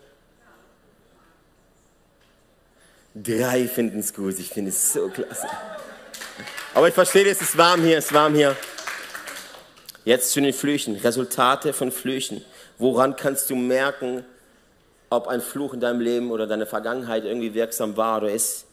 [3.14, 4.38] Drei finden es gut.
[4.38, 5.46] Ich finde es so klasse.
[6.74, 8.56] Aber ich verstehe, es ist warm hier, es ist warm hier.
[10.04, 10.96] Jetzt zu den Flüchen.
[10.96, 12.44] Resultate von Flüchen.
[12.84, 14.26] Woran kannst du merken,
[15.08, 18.66] ob ein Fluch in deinem Leben oder deine Vergangenheit irgendwie wirksam war oder ist?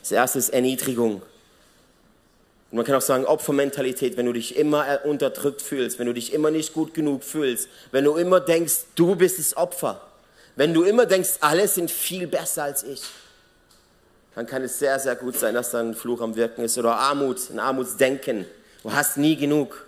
[0.00, 1.14] Das erste ist Erniedrigung.
[2.70, 6.32] Und man kann auch sagen, Opfermentalität, wenn du dich immer unterdrückt fühlst, wenn du dich
[6.32, 10.00] immer nicht gut genug fühlst, wenn du immer denkst, du bist das Opfer,
[10.54, 13.02] wenn du immer denkst, alle sind viel besser als ich,
[14.36, 16.94] dann kann es sehr, sehr gut sein, dass da ein Fluch am Wirken ist oder
[16.96, 18.46] Armut, ein Armutsdenken.
[18.84, 19.84] Du hast nie genug.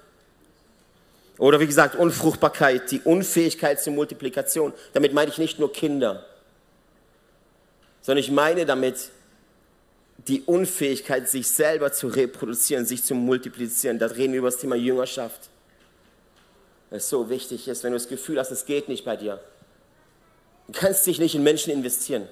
[1.38, 4.73] Oder wie gesagt, Unfruchtbarkeit, die Unfähigkeit zur Multiplikation.
[4.92, 6.25] Damit meine ich nicht nur Kinder,
[8.03, 9.11] sondern ich meine damit
[10.29, 13.99] die Unfähigkeit, sich selber zu reproduzieren, sich zu multiplizieren.
[13.99, 15.51] Da reden wir über das Thema Jüngerschaft.
[16.90, 19.40] Das so wichtig ist, wenn du das Gefühl hast, es geht nicht bei dir.
[20.68, 22.29] Du kannst dich nicht in Menschen investieren.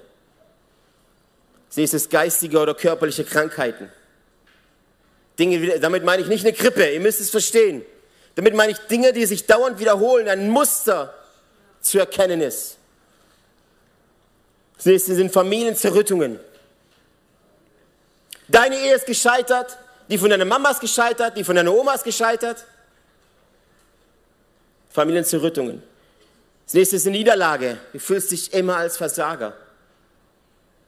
[1.75, 3.89] Nächste ist geistige oder körperliche Krankheiten.
[5.39, 7.83] Dinge, damit meine ich nicht eine Grippe, ihr müsst es verstehen.
[8.35, 11.13] Damit meine ich Dinge, die sich dauernd wiederholen, ein Muster
[11.81, 12.77] zu erkennen ist.
[14.77, 16.39] Das nächste sind Familienzerrüttungen.
[18.47, 19.77] Deine Ehe ist gescheitert,
[20.09, 22.65] die von deiner Mama ist gescheitert, die von deiner Oma ist gescheitert.
[24.89, 25.81] Familienzerrüttungen.
[26.65, 27.77] Das nächste ist eine Niederlage.
[27.91, 29.55] Du fühlst dich immer als Versager.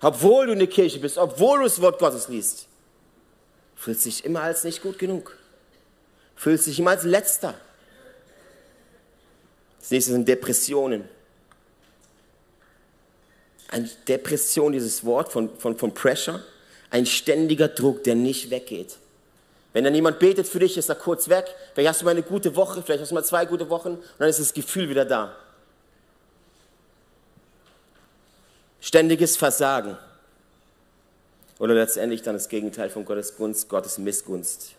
[0.01, 2.67] Obwohl du in der Kirche bist, obwohl du das Wort Gottes liest,
[3.75, 5.37] fühlst dich immer als nicht gut genug.
[6.35, 7.55] Fühlst dich immer als Letzter.
[9.79, 11.07] Das nächste sind Depressionen.
[13.69, 16.43] Eine Depression, dieses Wort von, von, von Pressure,
[16.91, 18.97] ein ständiger Druck, der nicht weggeht.
[19.73, 21.53] Wenn dann jemand betet für dich, ist er kurz weg.
[21.73, 24.03] Vielleicht hast du mal eine gute Woche, vielleicht hast du mal zwei gute Wochen und
[24.17, 25.35] dann ist das Gefühl wieder da.
[28.79, 29.97] Ständiges Versagen.
[31.59, 34.75] Oder letztendlich dann das Gegenteil von Gottes Gunst, Gottes Missgunst.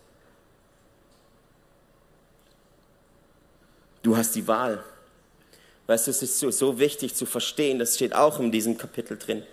[4.03, 4.83] Du hast die Wahl.
[5.87, 9.17] Weißt du, es ist so, so wichtig zu verstehen, das steht auch in diesem Kapitel
[9.17, 9.43] drin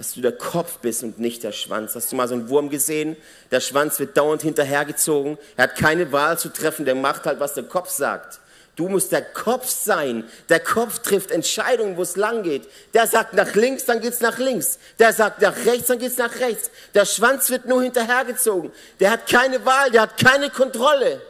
[0.00, 1.94] dass du der Kopf bist und nicht der Schwanz.
[1.94, 3.18] Hast du mal so einen Wurm gesehen?
[3.50, 5.36] Der Schwanz wird dauernd hinterhergezogen.
[5.58, 6.86] Er hat keine Wahl zu treffen.
[6.86, 8.40] Der macht halt, was der Kopf sagt.
[8.76, 10.24] Du musst der Kopf sein.
[10.48, 12.66] Der Kopf trifft Entscheidungen, wo es lang geht.
[12.94, 14.78] Der sagt nach links, dann geht's nach links.
[14.98, 16.70] Der sagt nach rechts, dann geht's nach rechts.
[16.94, 18.72] Der Schwanz wird nur hinterhergezogen.
[19.00, 21.20] Der hat keine Wahl, der hat keine Kontrolle.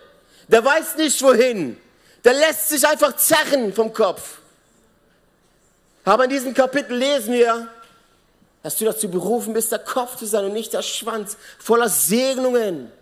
[0.46, 1.76] Der weiß nicht wohin.
[2.24, 4.38] Der lässt sich einfach zerren vom Kopf.
[6.04, 7.68] Aber in diesem Kapitel lesen wir,
[8.62, 12.92] dass du dazu berufen bist, der Kopf zu sein und nicht der Schwanz, voller Segnungen,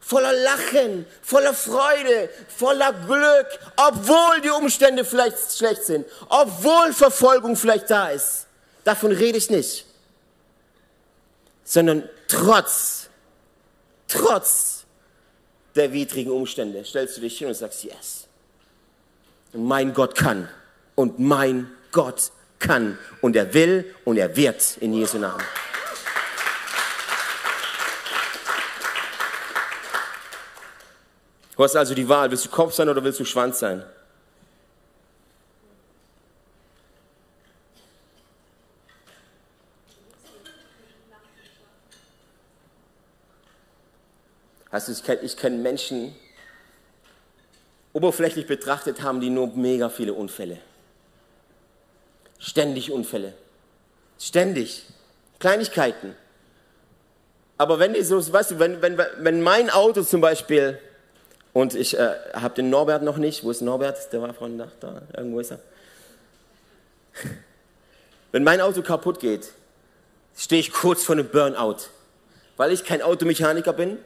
[0.00, 7.90] voller Lachen, voller Freude, voller Glück, obwohl die Umstände vielleicht schlecht sind, obwohl Verfolgung vielleicht
[7.90, 8.46] da ist.
[8.84, 9.86] Davon rede ich nicht.
[11.64, 13.08] Sondern trotz,
[14.08, 14.84] trotz
[15.74, 18.26] der widrigen Umstände stellst du dich hin und sagst, yes
[19.52, 20.48] mein Gott kann.
[20.94, 22.98] Und mein Gott kann.
[23.20, 25.42] Und er will und er wird in Jesu Namen.
[31.56, 33.84] Du hast also die Wahl, willst du Kopf sein oder willst du Schwanz sein?
[44.72, 46.14] Hast du, ich kenne kenn Menschen,
[47.92, 50.58] oberflächlich betrachtet haben die nur mega viele Unfälle.
[52.38, 53.34] Ständig Unfälle.
[54.18, 54.84] Ständig.
[55.38, 56.14] Kleinigkeiten.
[57.58, 60.78] Aber wenn die so, weißt du, wenn, wenn, wenn mein Auto zum Beispiel,
[61.52, 64.12] und ich äh, habe den Norbert noch nicht, wo ist Norbert?
[64.12, 65.58] Der war vorhin da, da, irgendwo ist er.
[68.32, 69.52] Wenn mein Auto kaputt geht,
[70.36, 71.76] stehe ich kurz vor einem Burnout,
[72.56, 73.98] weil ich kein Automechaniker bin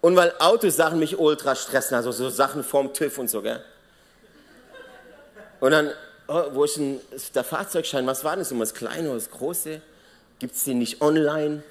[0.00, 3.62] und weil Autosachen mich ultra stressen, also so Sachen vorm TÜV und so, gell?
[5.60, 5.90] Und dann,
[6.28, 7.00] oh, wo ist denn
[7.34, 8.06] der Fahrzeugschein?
[8.06, 8.50] Was war das?
[8.50, 9.80] Das kleine oder das große?
[10.38, 11.64] Gibt es den nicht online?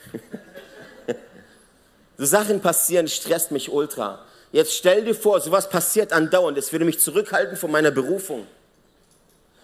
[2.18, 4.26] so Sachen passieren, stresst mich ultra.
[4.52, 6.58] Jetzt stell dir vor, sowas passiert andauernd.
[6.58, 8.46] Es würde mich zurückhalten von meiner Berufung.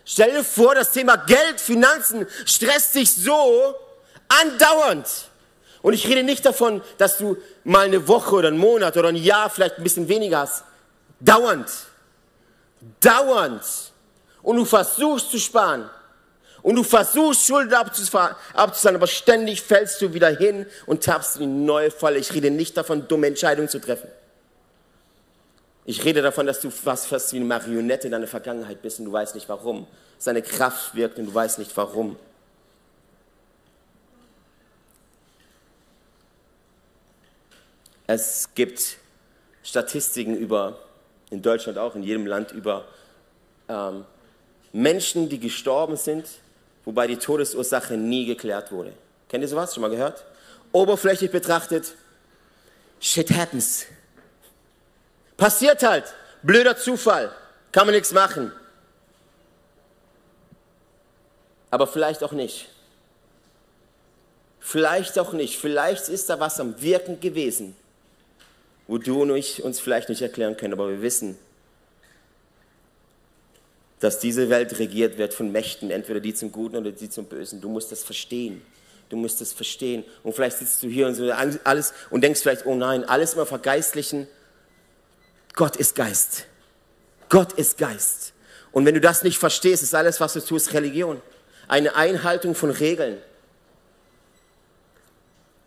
[0.05, 3.75] Stell dir vor, das Thema Geld, Finanzen stresst dich so
[4.27, 5.07] andauernd.
[5.83, 9.17] Und ich rede nicht davon, dass du mal eine Woche oder einen Monat oder ein
[9.17, 10.63] Jahr vielleicht ein bisschen weniger hast.
[11.19, 11.69] Dauernd.
[13.01, 13.61] Dauernd.
[14.41, 15.89] Und du versuchst zu sparen.
[16.61, 21.65] Und du versuchst Schulden abzuzahlen, aber ständig fällst du wieder hin und tappst in die
[21.65, 22.17] neue Falle.
[22.17, 24.07] Ich rede nicht davon, dumme Entscheidungen zu treffen.
[25.83, 29.05] Ich rede davon, dass du fast, fast wie eine Marionette in deiner Vergangenheit bist und
[29.05, 29.85] du weißt nicht warum.
[30.17, 32.15] Seine Kraft wirkt und du weißt nicht warum.
[38.05, 38.97] Es gibt
[39.63, 40.79] Statistiken über,
[41.29, 42.85] in Deutschland auch, in jedem Land, über
[43.69, 44.03] ähm,
[44.73, 46.27] Menschen, die gestorben sind,
[46.83, 48.93] wobei die Todesursache nie geklärt wurde.
[49.29, 49.73] Kennt ihr sowas?
[49.73, 50.25] Schon mal gehört?
[50.73, 51.95] Oberflächlich betrachtet,
[52.99, 53.85] shit happens.
[55.37, 56.13] Passiert halt.
[56.41, 57.33] Blöder Zufall.
[57.71, 58.51] Kann man nichts machen.
[61.71, 62.67] Aber vielleicht auch nicht.
[64.59, 65.57] Vielleicht auch nicht.
[65.57, 67.75] Vielleicht ist da was am Wirken gewesen
[68.87, 71.37] wo du und ich uns vielleicht nicht erklären können, aber wir wissen,
[73.99, 77.61] dass diese Welt regiert wird von Mächten, entweder die zum Guten oder die zum Bösen.
[77.61, 78.61] Du musst das verstehen.
[79.07, 80.03] Du musst das verstehen.
[80.23, 83.45] Und vielleicht sitzt du hier und so alles und denkst vielleicht, oh nein, alles immer
[83.45, 84.27] vergeistlichen.
[85.53, 86.47] Gott ist Geist.
[87.29, 88.33] Gott ist Geist.
[88.73, 91.21] Und wenn du das nicht verstehst, ist alles, was du tust, Religion.
[91.69, 93.19] Eine Einhaltung von Regeln,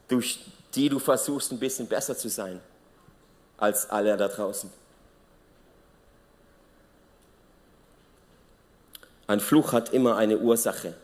[0.08, 0.40] durch
[0.74, 2.60] die du versuchst, ein bisschen besser zu sein
[3.58, 4.70] als alle da draußen.
[9.26, 10.94] Ein Fluch hat immer eine Ursache.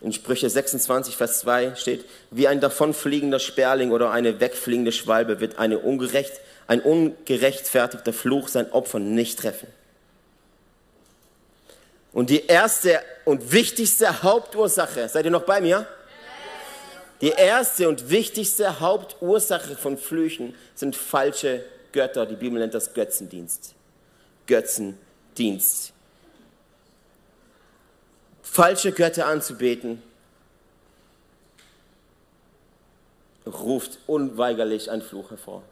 [0.00, 5.58] In Sprüche 26, Vers 2 steht, wie ein davonfliegender Sperling oder eine wegfliegende Schwalbe wird
[5.58, 9.68] eine ungerecht, ein ungerechtfertigter Fluch sein Opfer nicht treffen.
[12.12, 15.86] Und die erste und wichtigste Hauptursache, seid ihr noch bei mir?
[17.20, 22.26] Die erste und wichtigste Hauptursache von Flüchen sind falsche Götter.
[22.26, 23.74] Die Bibel nennt das Götzendienst.
[24.46, 25.92] Götzendienst.
[28.42, 30.02] Falsche Götter anzubeten
[33.46, 35.62] ruft unweigerlich einen Fluch hervor.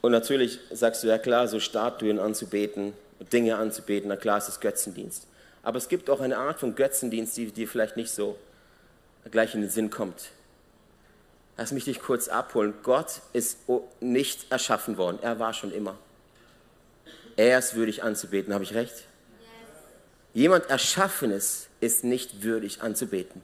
[0.00, 2.92] Und natürlich sagst du, ja klar, so Statuen anzubeten,
[3.32, 5.28] Dinge anzubeten, na klar ist es Götzendienst.
[5.62, 8.38] Aber es gibt auch eine Art von Götzendienst, die dir vielleicht nicht so
[9.30, 10.30] gleich in den Sinn kommt.
[11.56, 12.74] Lass mich dich kurz abholen.
[12.82, 13.58] Gott ist
[14.00, 15.18] nicht erschaffen worden.
[15.22, 15.96] Er war schon immer.
[17.36, 18.52] Er ist würdig anzubeten.
[18.52, 18.94] Habe ich recht?
[18.94, 19.04] Yes.
[20.34, 23.42] Jemand Erschaffenes ist nicht würdig anzubeten.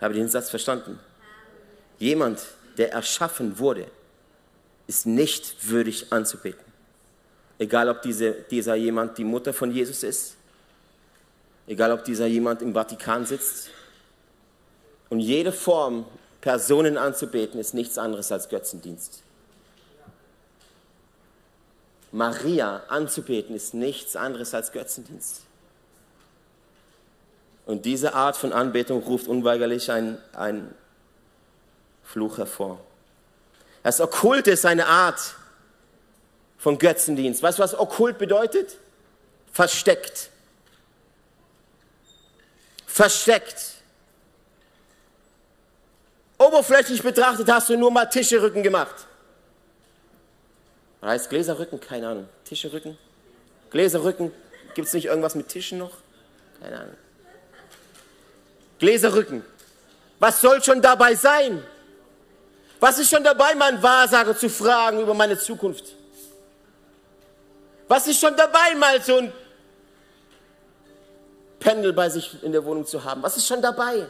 [0.00, 0.98] Habe ich den Satz verstanden?
[1.98, 2.42] Jemand,
[2.78, 3.90] der erschaffen wurde,
[4.86, 6.65] ist nicht würdig anzubeten.
[7.58, 10.36] Egal, ob diese, dieser jemand die Mutter von Jesus ist,
[11.66, 13.70] egal, ob dieser jemand im Vatikan sitzt.
[15.08, 16.04] Und jede Form,
[16.40, 19.22] Personen anzubeten, ist nichts anderes als Götzendienst.
[22.12, 25.42] Maria anzubeten ist nichts anderes als Götzendienst.
[27.66, 30.74] Und diese Art von Anbetung ruft unweigerlich einen
[32.04, 32.78] Fluch hervor.
[33.82, 35.34] Das Okkulte ist eine Art
[36.66, 37.44] von Götzendienst.
[37.44, 38.76] Weißt du, was okkult bedeutet?
[39.52, 40.30] Versteckt.
[42.88, 43.74] Versteckt.
[46.38, 49.06] Oberflächlich betrachtet hast du nur mal Tischerücken gemacht.
[51.02, 51.78] Heißt Gläserrücken?
[51.78, 52.28] Keine Ahnung.
[52.44, 52.98] Tischerücken?
[53.70, 54.32] Gläserrücken?
[54.74, 55.92] Gibt es nicht irgendwas mit Tischen noch?
[56.60, 56.96] Keine Ahnung.
[58.80, 59.44] Gläserrücken.
[60.18, 61.64] Was soll schon dabei sein?
[62.80, 65.95] Was ist schon dabei, meinen Wahrsager zu fragen über meine Zukunft?
[67.88, 69.32] Was ist schon dabei, mal so ein
[71.60, 73.22] Pendel bei sich in der Wohnung zu haben?
[73.22, 74.06] Was ist schon dabei?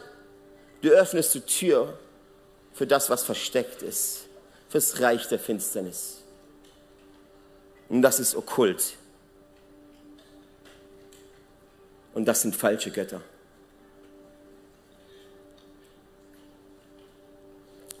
[0.81, 1.97] Du öffnest die Tür
[2.73, 4.27] für das, was versteckt ist,
[4.69, 6.21] fürs Reich der Finsternis.
[7.89, 8.93] Und das ist okkult.
[12.13, 13.21] Und das sind falsche Götter.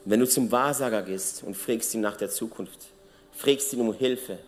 [0.05, 2.79] Wenn du zum Wahrsager gehst und fragst ihn nach der Zukunft,
[3.33, 4.39] fragst ihn um Hilfe,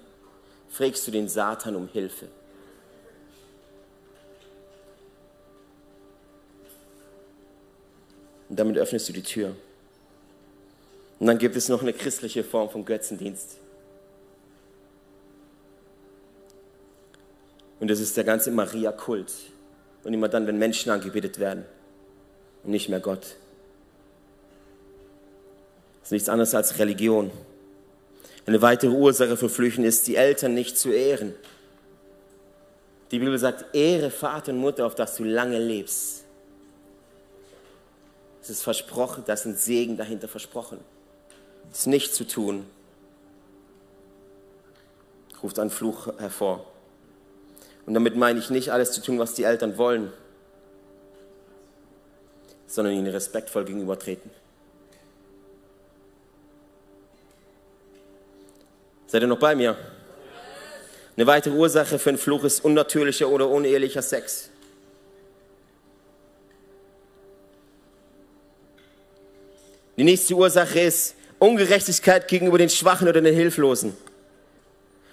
[0.69, 2.27] fragst du den Satan um Hilfe.
[8.49, 9.55] Und damit öffnest du die Tür.
[11.19, 13.57] Und dann gibt es noch eine christliche Form von Götzendienst.
[17.79, 19.31] Und das ist der ganze Maria-Kult.
[20.03, 21.65] Und immer dann, wenn Menschen angebetet werden
[22.63, 23.35] und nicht mehr Gott.
[25.99, 27.31] Das ist nichts anderes als Religion.
[28.45, 31.33] Eine weitere Ursache für Flüchten ist, die Eltern nicht zu ehren.
[33.11, 36.25] Die Bibel sagt, ehre Vater und Mutter, auf dass du lange lebst.
[38.41, 40.79] Es ist versprochen, da ist ein Segen dahinter versprochen.
[41.71, 42.65] Es nicht zu tun,
[45.43, 46.65] ruft einen Fluch hervor.
[47.85, 50.11] Und damit meine ich nicht alles zu tun, was die Eltern wollen,
[52.67, 54.29] sondern ihnen respektvoll gegenübertreten.
[59.09, 59.75] Seid ihr noch bei mir?
[61.17, 64.49] Eine weitere Ursache für einen Fluch ist unnatürlicher oder unehelicher Sex.
[69.97, 73.97] Die nächste Ursache ist Ungerechtigkeit gegenüber den Schwachen oder den Hilflosen.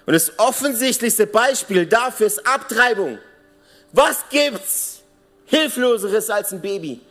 [0.05, 3.17] Und das offensichtlichste Beispiel dafür ist Abtreibung.
[3.93, 5.01] Was gibt's
[5.47, 7.01] Hilfloseres als ein Baby?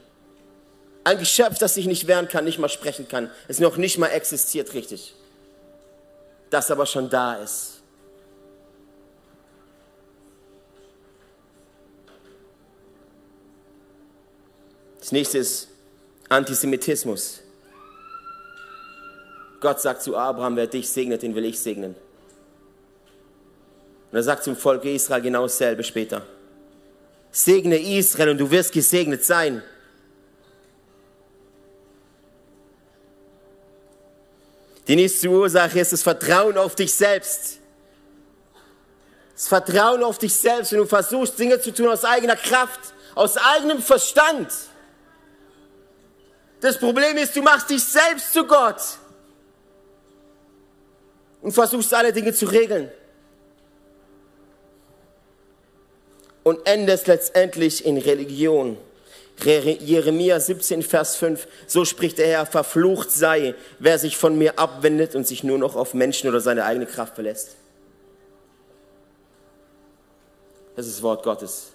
[1.02, 4.08] Ein Geschöpf, das sich nicht wehren kann, nicht mal sprechen kann, es noch nicht mal
[4.08, 5.14] existiert richtig
[6.50, 7.82] das aber schon da ist.
[15.00, 15.68] Das nächste ist
[16.28, 17.40] Antisemitismus.
[19.60, 21.94] Gott sagt zu Abraham, wer dich segnet, den will ich segnen.
[24.10, 26.22] Und er sagt zum Volk Israel genau dasselbe später.
[27.30, 29.62] Segne Israel und du wirst gesegnet sein.
[34.86, 37.58] Die nächste Ursache ist das Vertrauen auf dich selbst.
[39.34, 42.80] Das Vertrauen auf dich selbst, wenn du versuchst, Dinge zu tun aus eigener Kraft,
[43.14, 44.48] aus eigenem Verstand.
[46.60, 48.80] Das Problem ist, du machst dich selbst zu Gott
[51.42, 52.90] und versuchst alle Dinge zu regeln.
[56.44, 58.78] Und endest letztendlich in Religion.
[59.44, 65.14] Jeremia 17, Vers 5, so spricht der Herr, verflucht sei, wer sich von mir abwendet
[65.14, 67.56] und sich nur noch auf Menschen oder seine eigene Kraft verlässt.
[70.74, 71.72] Das ist das Wort Gottes.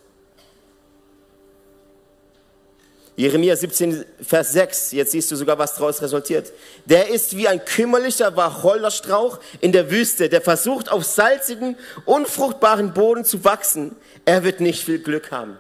[3.15, 6.51] Jeremia 17, Vers 6, jetzt siehst du sogar, was daraus resultiert.
[6.85, 13.23] Der ist wie ein kümmerlicher Wacholderstrauch in der Wüste, der versucht, auf salzigen, unfruchtbaren Boden
[13.23, 13.95] zu wachsen.
[14.25, 15.57] Er wird nicht viel Glück haben.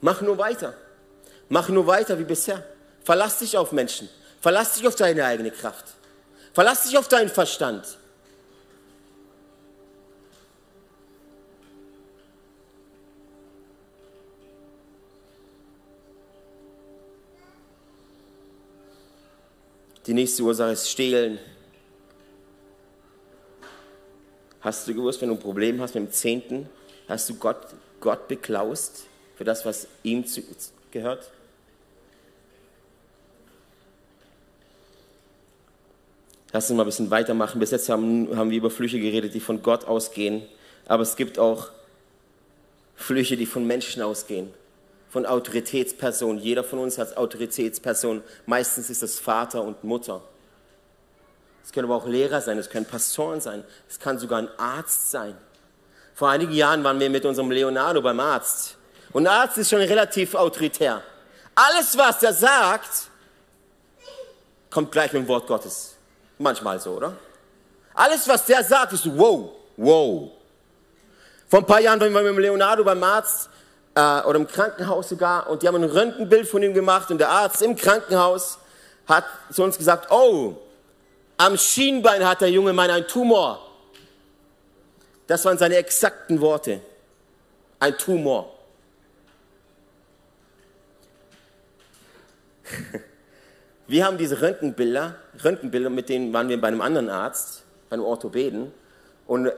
[0.00, 0.74] Mach nur weiter.
[1.48, 2.62] Mach nur weiter wie bisher.
[3.04, 4.08] Verlass dich auf Menschen.
[4.40, 5.86] Verlass dich auf deine eigene Kraft.
[6.52, 7.98] Verlass dich auf deinen Verstand.
[20.06, 21.40] Die nächste Ursache ist Stehlen.
[24.60, 26.68] Hast du gewusst, wenn du ein Problem hast mit dem Zehnten,
[27.08, 29.06] hast du Gott, Gott beklaust?
[29.36, 30.24] Für das, was ihm
[30.90, 31.30] gehört?
[36.52, 37.60] Lass uns mal ein bisschen weitermachen.
[37.60, 40.42] Bis jetzt haben, haben wir über Flüche geredet, die von Gott ausgehen.
[40.86, 41.68] Aber es gibt auch
[42.94, 44.52] Flüche, die von Menschen ausgehen,
[45.10, 46.40] von Autoritätspersonen.
[46.40, 48.22] Jeder von uns hat Autoritätspersonen.
[48.46, 50.22] Meistens ist das Vater und Mutter.
[51.62, 55.10] Es können aber auch Lehrer sein, es können Pastoren sein, es kann sogar ein Arzt
[55.10, 55.36] sein.
[56.14, 58.75] Vor einigen Jahren waren wir mit unserem Leonardo beim Arzt
[59.16, 61.02] und ein Arzt ist schon relativ autoritär.
[61.54, 63.08] Alles, was er sagt,
[64.68, 65.96] kommt gleich mit dem Wort Gottes.
[66.36, 67.16] Manchmal so, oder?
[67.94, 70.30] Alles, was der sagt, ist wow, wow.
[71.48, 73.48] Vor ein paar Jahren waren wir mit Leonardo beim Arzt
[73.94, 77.30] äh, oder im Krankenhaus sogar und die haben ein Röntgenbild von ihm gemacht und der
[77.30, 78.58] Arzt im Krankenhaus
[79.08, 80.56] hat zu uns gesagt, oh,
[81.38, 83.66] am Schienbein hat der junge Mann einen Tumor.
[85.26, 86.82] Das waren seine exakten Worte.
[87.80, 88.55] Ein Tumor.
[93.86, 95.14] Wir haben diese Röntgenbilder,
[95.44, 98.72] Röntgenbilder, mit denen waren wir bei einem anderen Arzt, bei einem Orthopäden.
[99.28, 99.52] Und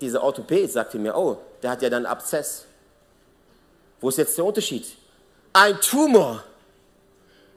[0.00, 2.66] dieser Orthopäd sagte mir, oh, der hat ja dann Abzess.
[4.00, 4.86] Wo ist jetzt der Unterschied?
[5.52, 6.44] Ein Tumor.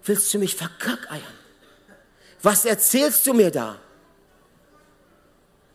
[0.03, 1.21] Willst du mich verkackeiern?
[2.41, 3.77] Was erzählst du mir da?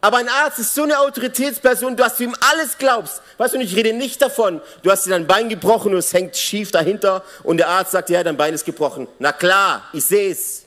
[0.04, 3.22] Aber ein Arzt ist so eine Autoritätsperson, dass du ihm alles glaubst.
[3.38, 6.36] Weißt du, ich rede nicht davon, du hast dir dein Bein gebrochen und es hängt
[6.36, 9.06] schief dahinter und der Arzt sagt, ja, dein Bein ist gebrochen.
[9.20, 10.64] Na klar, ich sehe es.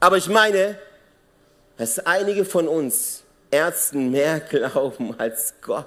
[0.00, 0.80] Aber ich meine,
[1.76, 5.86] dass einige von uns Ärzten mehr glauben als Gott.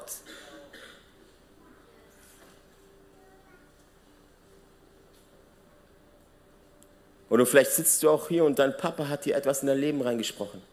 [7.30, 10.01] Oder vielleicht sitzt du auch hier und dein Papa hat dir etwas in dein Leben
[10.01, 10.68] reingesprochen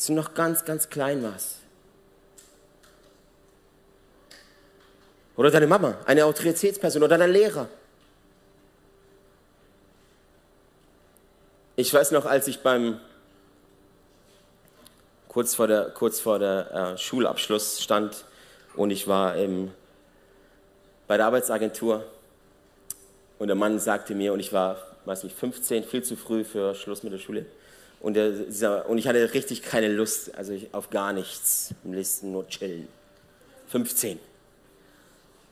[0.00, 1.56] als du noch ganz, ganz klein warst.
[5.36, 7.68] Oder deine Mama, eine Autoritätsperson oder dein Lehrer.
[11.76, 12.98] Ich weiß noch, als ich beim
[15.28, 18.24] kurz vor der, kurz vor der äh, Schulabschluss stand
[18.76, 19.70] und ich war im,
[21.08, 22.06] bei der Arbeitsagentur
[23.38, 26.74] und der Mann sagte mir, und ich war, weiß nicht, 15, viel zu früh für
[26.74, 27.44] Schluss mit der Schule,
[28.00, 31.74] und, der, und ich hatte richtig keine Lust, also ich, auf gar nichts.
[31.84, 32.88] Am liebsten nur chillen.
[33.68, 34.18] 15.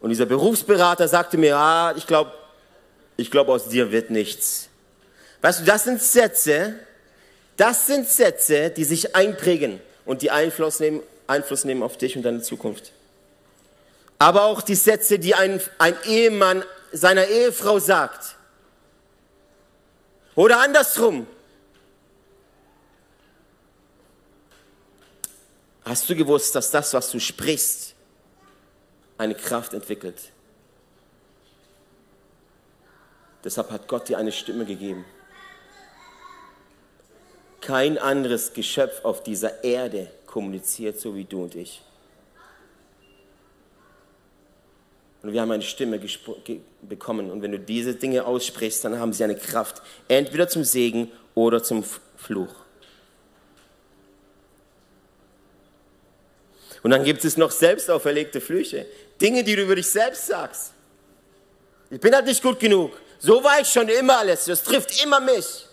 [0.00, 2.32] Und dieser Berufsberater sagte mir, ah, ich glaube,
[3.16, 4.68] ich glaube, aus dir wird nichts.
[5.42, 6.74] Weißt du, das sind Sätze,
[7.56, 12.22] das sind Sätze, die sich einprägen und die Einfluss nehmen, Einfluss nehmen auf dich und
[12.22, 12.92] deine Zukunft.
[14.18, 18.36] Aber auch die Sätze, die ein, ein Ehemann seiner Ehefrau sagt.
[20.34, 21.26] Oder andersrum,
[25.88, 27.94] Hast du gewusst, dass das, was du sprichst,
[29.16, 30.20] eine Kraft entwickelt?
[33.42, 35.06] Deshalb hat Gott dir eine Stimme gegeben.
[37.62, 41.80] Kein anderes Geschöpf auf dieser Erde kommuniziert so wie du und ich.
[45.22, 45.98] Und wir haben eine Stimme
[46.82, 47.30] bekommen.
[47.30, 51.62] Und wenn du diese Dinge aussprichst, dann haben sie eine Kraft, entweder zum Segen oder
[51.62, 51.82] zum
[52.16, 52.67] Fluch.
[56.82, 58.86] Und dann gibt es noch selbst auferlegte Flüche.
[59.20, 60.72] Dinge, die du über dich selbst sagst.
[61.90, 62.92] Ich bin halt nicht gut genug.
[63.18, 64.52] So war ich schon immer, Alessio.
[64.52, 65.66] Es trifft immer mich.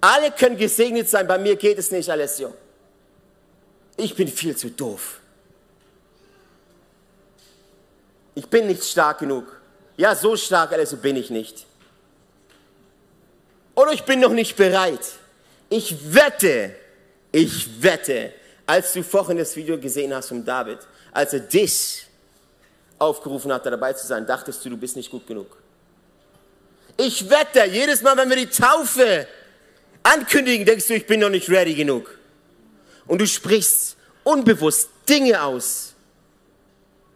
[0.00, 1.26] Alle können gesegnet sein.
[1.26, 2.54] Bei mir geht es nicht, Alessio.
[3.96, 5.20] Ich bin viel zu doof.
[8.34, 9.60] Ich bin nicht stark genug.
[9.96, 11.66] Ja, so stark, Alessio, bin ich nicht.
[13.74, 15.04] Oder ich bin noch nicht bereit.
[15.68, 16.74] Ich wette,
[17.32, 18.32] ich wette,
[18.68, 20.78] als du vorhin das Video gesehen hast von David,
[21.12, 22.06] als er dich
[22.98, 25.56] aufgerufen hat, dabei zu sein, dachtest du, du bist nicht gut genug.
[26.98, 29.26] Ich wette, jedes Mal, wenn wir die Taufe
[30.02, 32.18] ankündigen, denkst du, ich bin noch nicht ready genug.
[33.06, 35.94] Und du sprichst unbewusst Dinge aus,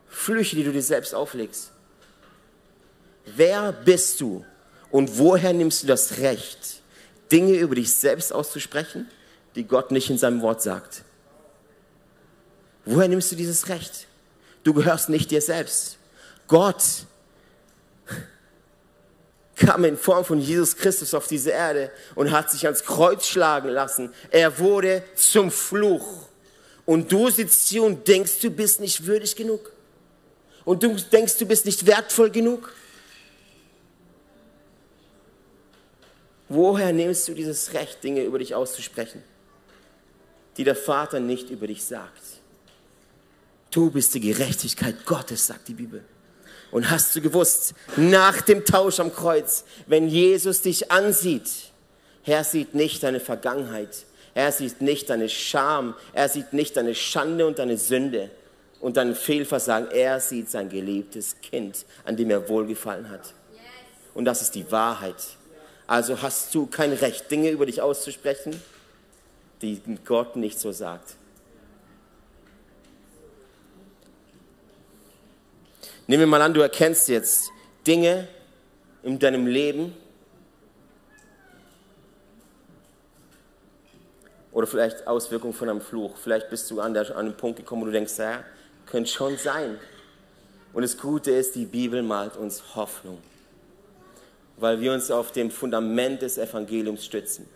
[0.09, 1.71] Flüche, die du dir selbst auflegst.
[3.27, 4.43] Wer bist du
[4.91, 6.81] und woher nimmst du das Recht,
[7.31, 9.11] Dinge über dich selbst auszusprechen,
[9.55, 11.05] die Gott nicht in seinem Wort sagt?
[12.85, 14.07] Woher nimmst du dieses Recht?
[14.65, 15.99] Du gehörst nicht dir selbst.
[16.49, 16.83] Gott
[19.57, 23.69] kam in Form von Jesus Christus auf diese Erde und hat sich ans Kreuz schlagen
[23.69, 24.13] lassen.
[24.31, 26.27] Er wurde zum Fluch.
[26.85, 29.73] Und du sitzt hier und denkst, du bist nicht würdig genug.
[30.65, 32.73] Und du denkst, du bist nicht wertvoll genug.
[36.49, 39.23] Woher nimmst du dieses Recht, Dinge über dich auszusprechen,
[40.57, 42.32] die der Vater nicht über dich sagt?
[43.73, 46.05] Du bist die Gerechtigkeit Gottes, sagt die Bibel.
[46.71, 51.51] Und hast du gewusst, nach dem Tausch am Kreuz, wenn Jesus dich ansieht,
[52.25, 54.05] er sieht nicht deine Vergangenheit,
[54.35, 58.31] er sieht nicht deine Scham, er sieht nicht deine Schande und deine Sünde
[58.81, 63.35] und dein Fehlversagen, er sieht sein geliebtes Kind, an dem er wohlgefallen hat.
[64.15, 65.17] Und das ist die Wahrheit.
[65.87, 68.61] Also hast du kein Recht, Dinge über dich auszusprechen,
[69.63, 71.17] die Gott nicht so sagt.
[76.07, 77.51] Nehmen wir mal an, du erkennst jetzt
[77.87, 78.29] Dinge
[79.03, 79.95] in deinem Leben
[84.51, 86.17] oder vielleicht Auswirkungen von einem Fluch.
[86.17, 88.45] Vielleicht bist du an, der, Punkt gekommen, wo du denkst, ja,
[88.87, 89.79] könnte schon sein.
[90.73, 93.19] Und das Gute ist, die Bibel malt uns Hoffnung,
[94.57, 97.49] weil wir uns auf dem Fundament des Evangeliums stützen.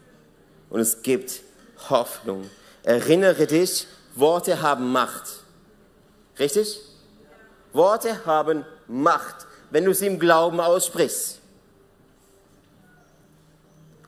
[0.71, 1.43] Und es gibt
[1.91, 2.49] Hoffnung.
[2.83, 5.41] Erinnere dich, Worte haben Macht.
[6.39, 6.81] Richtig?
[7.77, 9.47] Worte haben Macht.
[9.71, 11.41] wenn du sie im Glauben aussprichst.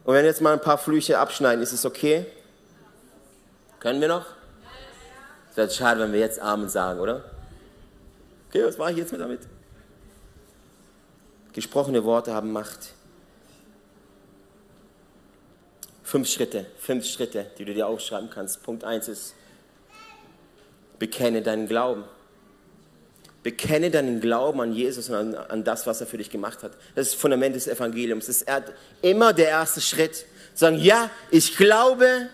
[0.04, 2.26] Und wenn wir jetzt mal ein paar Flüche abschneiden, ist es okay?
[3.80, 4.24] Können wir noch?
[5.50, 7.24] Es wäre schade, wenn wir jetzt Amen sagen, oder?
[8.48, 9.40] Okay, was mache ich jetzt mit damit?
[11.52, 12.94] Gesprochene Worte haben Macht.
[16.02, 18.62] Fünf Schritte, fünf Schritte, die du dir aufschreiben kannst.
[18.62, 19.34] Punkt eins ist,
[20.98, 22.04] bekenne deinen Glauben.
[23.43, 26.72] Bekenne deinen Glauben an Jesus und an, an, das, was er für dich gemacht hat.
[26.95, 28.26] Das ist das Fundament des Evangeliums.
[28.26, 28.51] Das ist
[29.01, 30.26] immer der erste Schritt.
[30.55, 32.28] Sagen, ja, ich glaube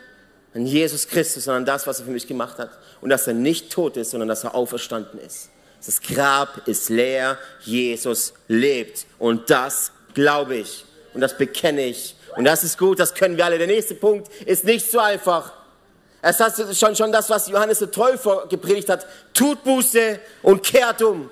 [0.55, 2.71] an Jesus Christus und an das, was er für mich gemacht hat.
[3.01, 5.51] Und dass er nicht tot ist, sondern dass er auferstanden ist.
[5.85, 9.05] Das Grab ist leer, Jesus lebt.
[9.19, 10.85] Und das glaube ich.
[11.13, 12.17] Und das bekenne ich.
[12.37, 13.59] Und das ist gut, das können wir alle.
[13.59, 15.53] Der nächste Punkt ist nicht so einfach.
[16.27, 19.07] Es ist schon, schon das, was Johannes der Täufer gepredigt hat.
[19.35, 21.31] Tut Buße und kehrt um.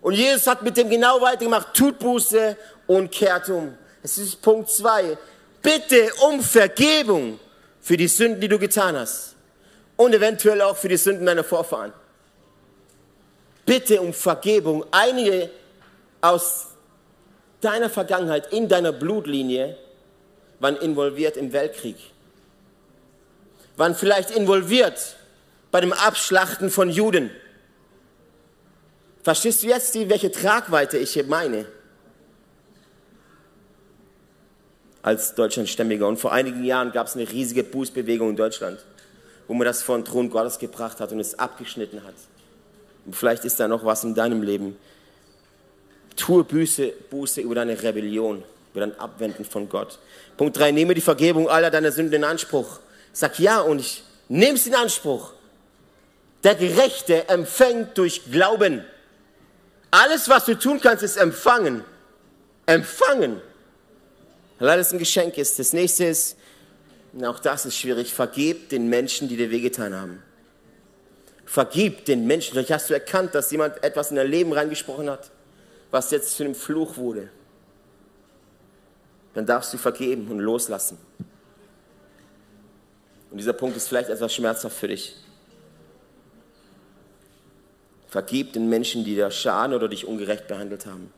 [0.00, 1.74] Und Jesus hat mit dem genau weitergemacht.
[1.74, 3.76] Tut Buße und kehrt um.
[4.02, 5.18] Es ist Punkt zwei.
[5.60, 7.38] Bitte um Vergebung
[7.82, 9.34] für die Sünden, die du getan hast.
[9.96, 11.92] Und eventuell auch für die Sünden deiner Vorfahren.
[13.66, 14.86] Bitte um Vergebung.
[14.90, 15.50] Einige
[16.22, 16.68] aus
[17.60, 19.76] deiner Vergangenheit, in deiner Blutlinie,
[20.60, 22.11] waren involviert im Weltkrieg
[23.76, 25.16] waren vielleicht involviert
[25.70, 27.30] bei dem Abschlachten von Juden.
[29.22, 31.64] Verstehst du jetzt, welche Tragweite ich hier meine?
[35.02, 36.06] Als Deutschlandstämmiger.
[36.06, 38.80] Und vor einigen Jahren gab es eine riesige Bußbewegung in Deutschland,
[39.48, 42.14] wo man das vor Thron Gottes gebracht hat und es abgeschnitten hat.
[43.06, 44.76] Und vielleicht ist da noch was in deinem Leben.
[46.16, 49.98] Tue Buße, Buße über deine Rebellion, über dein Abwenden von Gott.
[50.36, 50.72] Punkt 3.
[50.72, 52.80] Nehme die Vergebung aller deiner Sünden in Anspruch.
[53.12, 55.32] Sag ja und ich nehme es in Anspruch.
[56.44, 58.84] Der Gerechte empfängt durch Glauben.
[59.90, 61.84] Alles, was du tun kannst, ist empfangen.
[62.66, 63.40] Empfangen.
[64.58, 65.58] Weil es ein Geschenk ist.
[65.58, 66.36] Das nächste ist,
[67.22, 70.22] auch das ist schwierig, vergib den Menschen, die dir wehgetan haben.
[71.44, 72.52] Vergib den Menschen.
[72.52, 75.30] Vielleicht hast du erkannt, dass jemand etwas in dein Leben reingesprochen hat,
[75.90, 77.28] was jetzt zu einem Fluch wurde.
[79.34, 80.98] Dann darfst du vergeben und loslassen.
[83.32, 85.16] Und dieser Punkt ist vielleicht etwas schmerzhaft für dich.
[88.08, 91.10] Vergib den Menschen, die dir schaden oder dich ungerecht behandelt haben.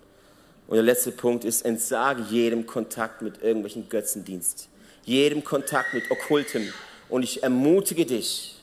[0.68, 4.68] Und der letzte Punkt ist, entsage jedem Kontakt mit irgendwelchen Götzendienst.
[5.04, 6.72] Jedem Kontakt mit Okkultem.
[7.08, 8.54] Und ich ermutige dich,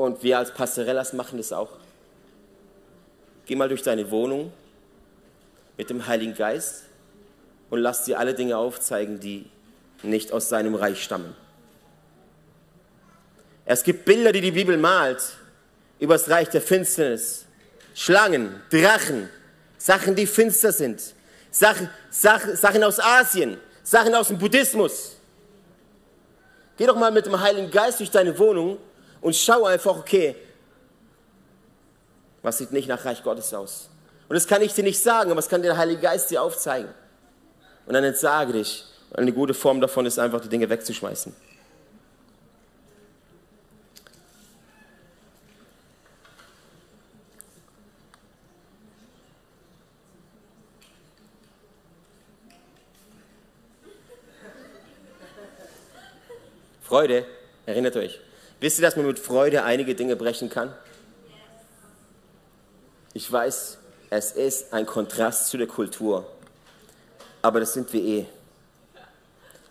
[0.00, 1.68] und wir als Pastorellas machen das auch.
[3.44, 4.50] Geh mal durch deine Wohnung
[5.76, 6.84] mit dem Heiligen Geist
[7.68, 9.44] und lass dir alle Dinge aufzeigen, die
[10.02, 11.34] nicht aus seinem Reich stammen.
[13.72, 15.22] Es gibt Bilder, die die Bibel malt
[16.00, 17.44] über das Reich der Finsternis.
[17.94, 19.30] Schlangen, Drachen,
[19.78, 21.00] Sachen, die finster sind.
[21.52, 25.12] Sachen, Sachen, Sachen aus Asien, Sachen aus dem Buddhismus.
[26.78, 28.76] Geh doch mal mit dem Heiligen Geist durch deine Wohnung
[29.20, 30.34] und schau einfach, okay,
[32.42, 33.88] was sieht nicht nach Reich Gottes aus.
[34.28, 36.92] Und das kann ich dir nicht sagen, aber das kann der Heilige Geist dir aufzeigen.
[37.86, 38.84] Und dann entsage dich.
[39.12, 41.49] Eine gute Form davon ist einfach, die Dinge wegzuschmeißen.
[56.90, 57.24] Freude,
[57.66, 58.18] erinnert euch.
[58.58, 60.74] Wisst ihr, dass man mit Freude einige Dinge brechen kann?
[63.14, 63.78] Ich weiß,
[64.10, 66.26] es ist ein Kontrast zu der Kultur.
[67.42, 68.26] Aber das sind wir eh.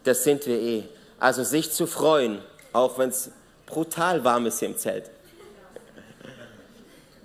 [0.05, 0.83] Das sind wir eh.
[1.19, 2.39] Also sich zu freuen,
[2.71, 3.31] auch wenn es
[3.65, 5.11] brutal warm ist hier im Zelt.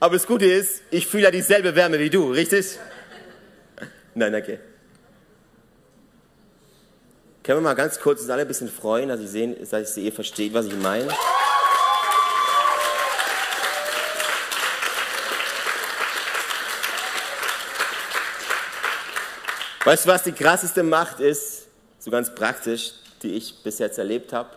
[0.00, 2.80] Aber das Gute ist, ich fühle ja dieselbe Wärme wie du, richtig?
[4.16, 4.58] Nein, danke.
[7.44, 10.12] Können wir mal ganz kurz uns alle ein bisschen freuen, dass ich, sehen, dass ihr
[10.14, 11.08] versteht, was ich meine?
[19.84, 21.66] Weißt du, was die krasseste Macht ist,
[21.98, 24.48] so ganz praktisch, die ich bis jetzt erlebt habe?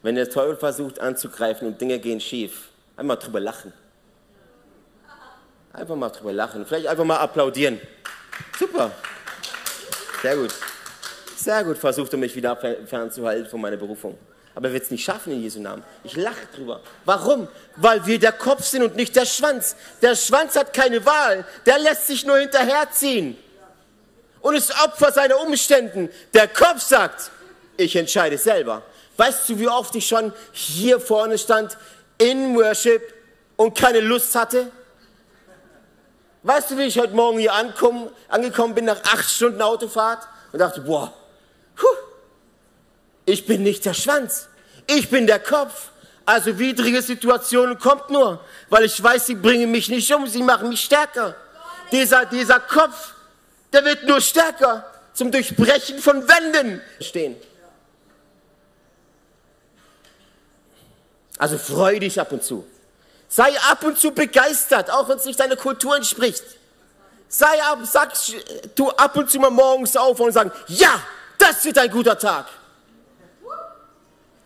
[0.00, 3.74] Wenn der Teufel versucht anzugreifen und Dinge gehen schief, einmal drüber lachen.
[5.74, 6.64] Einfach mal drüber lachen.
[6.64, 7.78] Vielleicht einfach mal applaudieren.
[8.58, 8.92] Super.
[10.22, 10.54] Sehr gut.
[11.42, 12.54] Sehr gut versucht er mich wieder
[12.86, 14.18] fernzuhalten von meiner Berufung.
[14.54, 15.82] Aber er wird es nicht schaffen in Jesu Namen.
[16.04, 16.80] Ich lache drüber.
[17.06, 17.48] Warum?
[17.76, 19.74] Weil wir der Kopf sind und nicht der Schwanz.
[20.02, 21.46] Der Schwanz hat keine Wahl.
[21.64, 23.38] Der lässt sich nur hinterherziehen.
[24.42, 26.10] Und ist Opfer seiner Umständen.
[26.34, 27.30] Der Kopf sagt,
[27.78, 28.82] ich entscheide selber.
[29.16, 31.78] Weißt du, wie oft ich schon hier vorne stand
[32.18, 33.14] in Worship
[33.56, 34.70] und keine Lust hatte?
[36.42, 40.58] Weißt du, wie ich heute Morgen hier ankomm, angekommen bin nach acht Stunden Autofahrt und
[40.58, 41.14] dachte, boah,
[43.26, 44.48] ich bin nicht der Schwanz,
[44.86, 45.88] ich bin der Kopf.
[46.26, 50.68] Also widrige Situationen kommt nur, weil ich weiß, sie bringen mich nicht um, sie machen
[50.68, 51.34] mich stärker.
[51.90, 53.14] Dieser, dieser Kopf,
[53.72, 57.36] der wird nur stärker zum Durchbrechen von Wänden stehen.
[61.38, 62.66] Also freu dich ab und zu.
[63.28, 66.44] Sei ab und zu begeistert, auch wenn es nicht deiner Kultur entspricht.
[67.28, 68.12] Sei ab, sag
[68.74, 71.00] du ab und zu mal morgens auf und sagen, ja,
[71.38, 72.46] das wird ein guter Tag.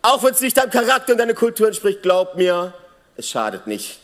[0.04, 2.74] Auch wenn es nicht deinem Charakter und deiner Kultur entspricht, glaub mir,
[3.16, 4.00] es schadet nicht.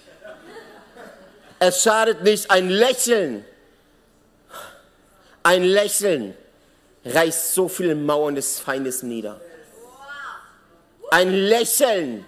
[1.59, 3.44] Es schadet nicht ein Lächeln.
[5.42, 6.34] Ein Lächeln
[7.05, 9.40] reißt so viele Mauern des Feindes nieder.
[11.11, 12.24] Ein Lächeln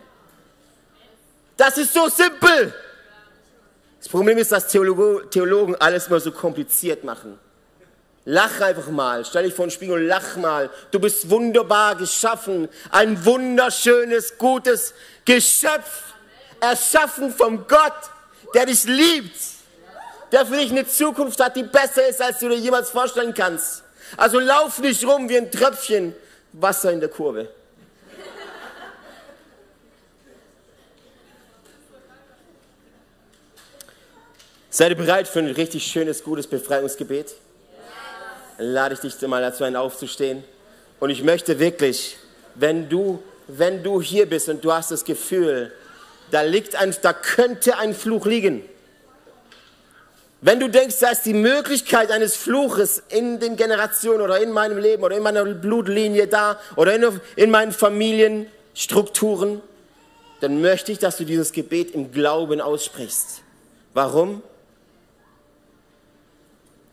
[1.63, 2.75] das ist so simpel.
[3.99, 7.39] Das Problem ist, dass Theologen alles immer so kompliziert machen.
[8.25, 10.71] Lach einfach mal, stell dich vor den Spiegel und lach mal.
[10.93, 14.95] Du bist wunderbar geschaffen, ein wunderschönes, gutes
[15.25, 16.15] Geschöpf,
[16.61, 17.93] erschaffen vom Gott,
[18.55, 19.37] der dich liebt,
[20.31, 23.83] der für dich eine Zukunft hat, die besser ist, als du dir jemals vorstellen kannst.
[24.17, 26.15] Also lauf nicht rum wie ein Tröpfchen
[26.53, 27.49] Wasser in der Kurve.
[34.71, 37.35] Seid ihr bereit für ein richtig schönes, gutes Befreiungsgebet?
[38.63, 40.45] Lade ich dich mal dazu ein, aufzustehen.
[41.01, 42.17] Und ich möchte wirklich,
[42.55, 45.73] wenn du, wenn du hier bist und du hast das Gefühl,
[46.31, 48.63] da liegt ein, da könnte ein Fluch liegen.
[50.41, 54.79] Wenn du denkst, da ist die Möglichkeit eines Fluches in den Generationen oder in meinem
[54.79, 59.61] Leben oder in meiner Blutlinie da oder in, in meinen Familienstrukturen,
[60.41, 63.43] dann möchte ich, dass du dieses Gebet im Glauben aussprichst.
[63.95, 64.43] Warum?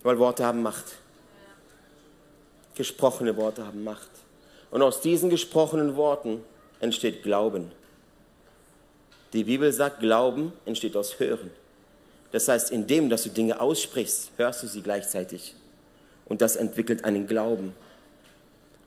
[0.04, 0.99] Weil Worte haben Macht.
[2.80, 4.10] Gesprochene Worte haben Macht.
[4.72, 6.46] Und aus diesen gesprochenen Worten
[6.80, 7.74] entsteht Glauben.
[9.34, 11.52] Die Bibel sagt, Glauben entsteht aus Hören.
[12.32, 15.56] Das heißt, indem, dass du Dinge aussprichst, hörst du sie gleichzeitig.
[16.24, 17.76] Und das entwickelt einen Glauben.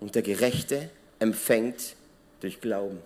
[0.00, 0.88] Und der Gerechte
[1.18, 1.94] empfängt
[2.40, 2.98] durch Glauben.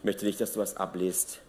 [0.00, 1.40] Ich möchte nicht, dass du was ablest.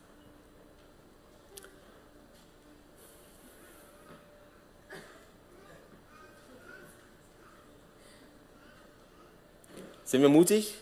[10.03, 10.75] Sind wir mutig?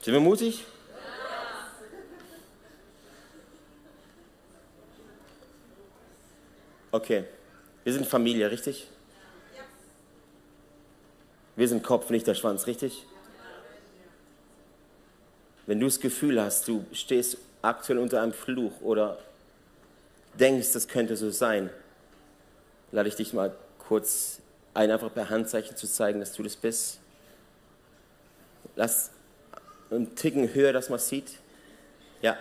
[0.00, 0.64] Sind wir mutig?
[6.92, 7.24] Okay.
[7.84, 8.88] Wir sind Familie, richtig?
[11.56, 13.04] Wir sind Kopf, nicht der Schwanz, richtig?
[15.66, 19.18] Wenn du das Gefühl hast, du stehst aktuell unter einem Fluch oder
[20.34, 21.70] denkst, das könnte so sein,
[22.92, 24.40] lade ich dich mal kurz
[24.74, 27.00] ein, einfach per Handzeichen zu zeigen, dass du das bist.
[28.76, 29.10] Lass
[29.90, 31.38] einen Ticken höher, dass man sieht.
[32.22, 32.36] Ja.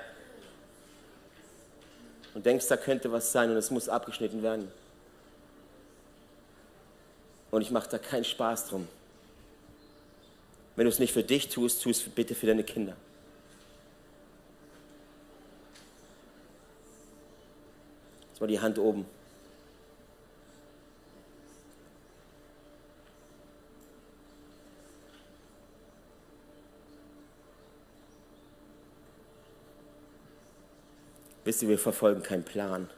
[2.33, 4.69] Und denkst, da könnte was sein und es muss abgeschnitten werden.
[7.51, 8.87] Und ich mache da keinen Spaß drum.
[10.75, 12.97] Wenn du es nicht für dich tust, tu es bitte für deine Kinder.
[18.45, 19.05] Mal die Hand oben.
[31.43, 32.89] Wisst ihr, wir verfolgen keinen Plan.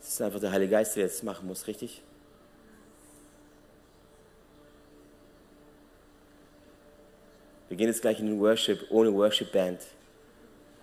[0.00, 2.02] Es ist einfach der Heilige Geist, der jetzt machen muss, richtig?
[7.68, 9.80] Wir gehen jetzt gleich in den Worship ohne Worship Band,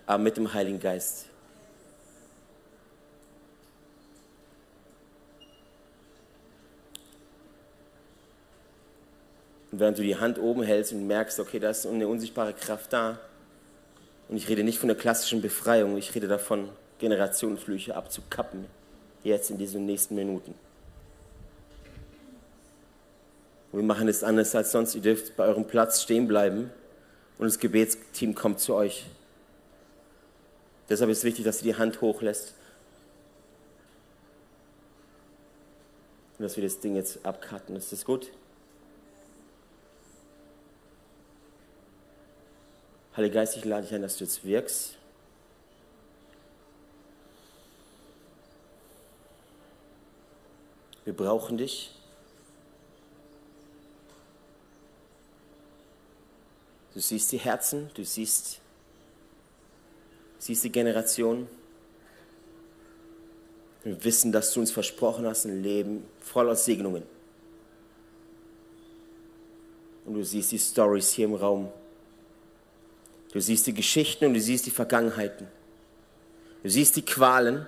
[0.06, 1.27] aber mit dem Heiligen Geist.
[9.78, 12.92] Und während du die Hand oben hältst und merkst, okay, da ist eine unsichtbare Kraft
[12.92, 13.20] da.
[14.28, 16.68] Und ich rede nicht von der klassischen Befreiung, ich rede davon,
[16.98, 18.66] Generationenflüche abzukappen,
[19.22, 20.52] jetzt in diesen nächsten Minuten.
[23.70, 24.96] Und wir machen es anders als sonst.
[24.96, 26.72] Ihr dürft bei eurem Platz stehen bleiben
[27.38, 29.06] und das Gebetsteam kommt zu euch.
[30.88, 32.52] Deshalb ist es wichtig, dass ihr die Hand hochlässt.
[36.36, 37.76] Und dass wir das Ding jetzt abcutten.
[37.76, 38.32] Ist das gut?
[43.18, 44.94] Heiliger Geist, ich lade dich ein, dass du jetzt wirkst.
[51.04, 51.90] Wir brauchen dich.
[56.94, 58.60] Du siehst die Herzen, du siehst,
[60.38, 61.48] siehst die Generation.
[63.82, 67.02] Wir wissen, dass du uns versprochen hast, ein Leben voller Segnungen.
[70.04, 71.72] Und du siehst die Stories hier im Raum.
[73.32, 75.46] Du siehst die Geschichten und du siehst die Vergangenheiten.
[76.62, 77.66] Du siehst die Qualen.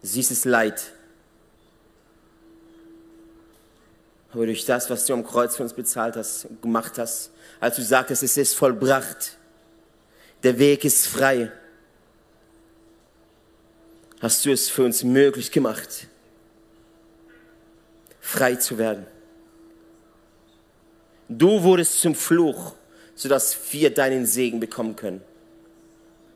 [0.00, 0.92] Du siehst das Leid.
[4.32, 7.30] Aber durch das, was du am Kreuz für uns bezahlt hast, gemacht hast,
[7.60, 9.36] als du sagtest, es ist vollbracht,
[10.42, 11.52] der Weg ist frei,
[14.20, 16.06] hast du es für uns möglich gemacht,
[18.20, 19.06] frei zu werden.
[21.28, 22.74] Du wurdest zum Fluch,
[23.14, 25.20] sodass wir deinen Segen bekommen können.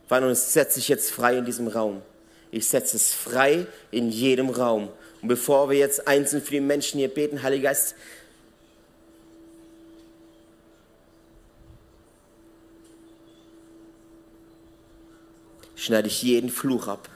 [0.09, 2.03] Weil uns setze ich jetzt frei in diesem Raum.
[2.51, 4.89] Ich setze es frei in jedem Raum.
[5.20, 7.95] Und bevor wir jetzt einzeln für die Menschen hier beten, Heiliger Geist,
[15.74, 17.09] schneide ich jeden Fluch ab.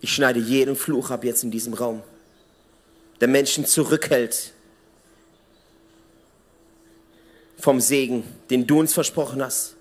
[0.00, 2.02] Ich schneide jeden Fluch ab jetzt in diesem Raum,
[3.22, 4.50] der Menschen zurückhält
[7.56, 9.76] vom Segen, den du uns versprochen hast.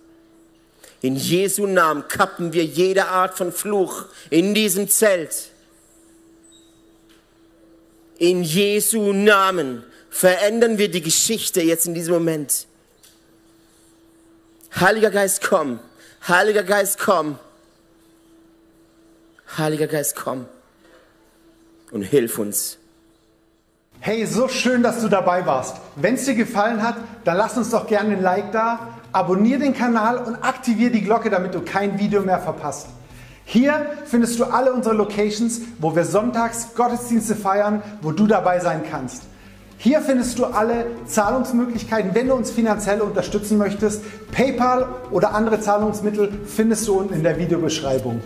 [1.02, 5.50] In Jesu Namen kappen wir jede Art von Fluch in diesem Zelt.
[8.20, 12.68] In Jesu Namen verändern wir die Geschichte jetzt in diesem Moment.
[14.76, 15.80] Heiliger Geist, komm.
[16.28, 17.40] Heiliger Geist, komm.
[19.58, 20.46] Heiliger Geist, komm
[21.90, 22.78] und hilf uns.
[24.04, 25.76] Hey, so schön, dass du dabei warst.
[25.96, 28.80] Wenn es dir gefallen hat, dann lass uns doch gerne ein Like da,
[29.12, 32.88] abonniere den Kanal und aktiviere die Glocke, damit du kein Video mehr verpasst.
[33.46, 38.82] Hier findest du alle unsere Locations, wo wir sonntags Gottesdienste feiern, wo du dabei sein
[38.90, 39.22] kannst.
[39.78, 44.02] Hier findest du alle Zahlungsmöglichkeiten, wenn du uns finanziell unterstützen möchtest.
[44.32, 48.20] PayPal oder andere Zahlungsmittel findest du unten in der Videobeschreibung.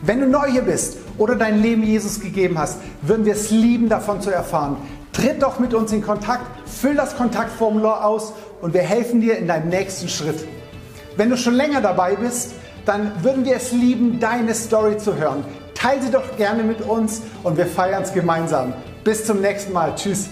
[0.00, 3.90] Wenn du neu hier bist oder dein Leben Jesus gegeben hast, würden wir es lieben,
[3.90, 4.78] davon zu erfahren.
[5.12, 9.48] Tritt doch mit uns in Kontakt, füll das Kontaktformular aus und wir helfen dir in
[9.48, 10.46] deinem nächsten Schritt.
[11.16, 12.52] Wenn du schon länger dabei bist,
[12.86, 15.44] dann würden wir es lieben, deine Story zu hören.
[15.74, 18.72] Teile sie doch gerne mit uns und wir feiern es gemeinsam.
[19.04, 19.94] Bis zum nächsten Mal.
[19.94, 20.28] Tschüss.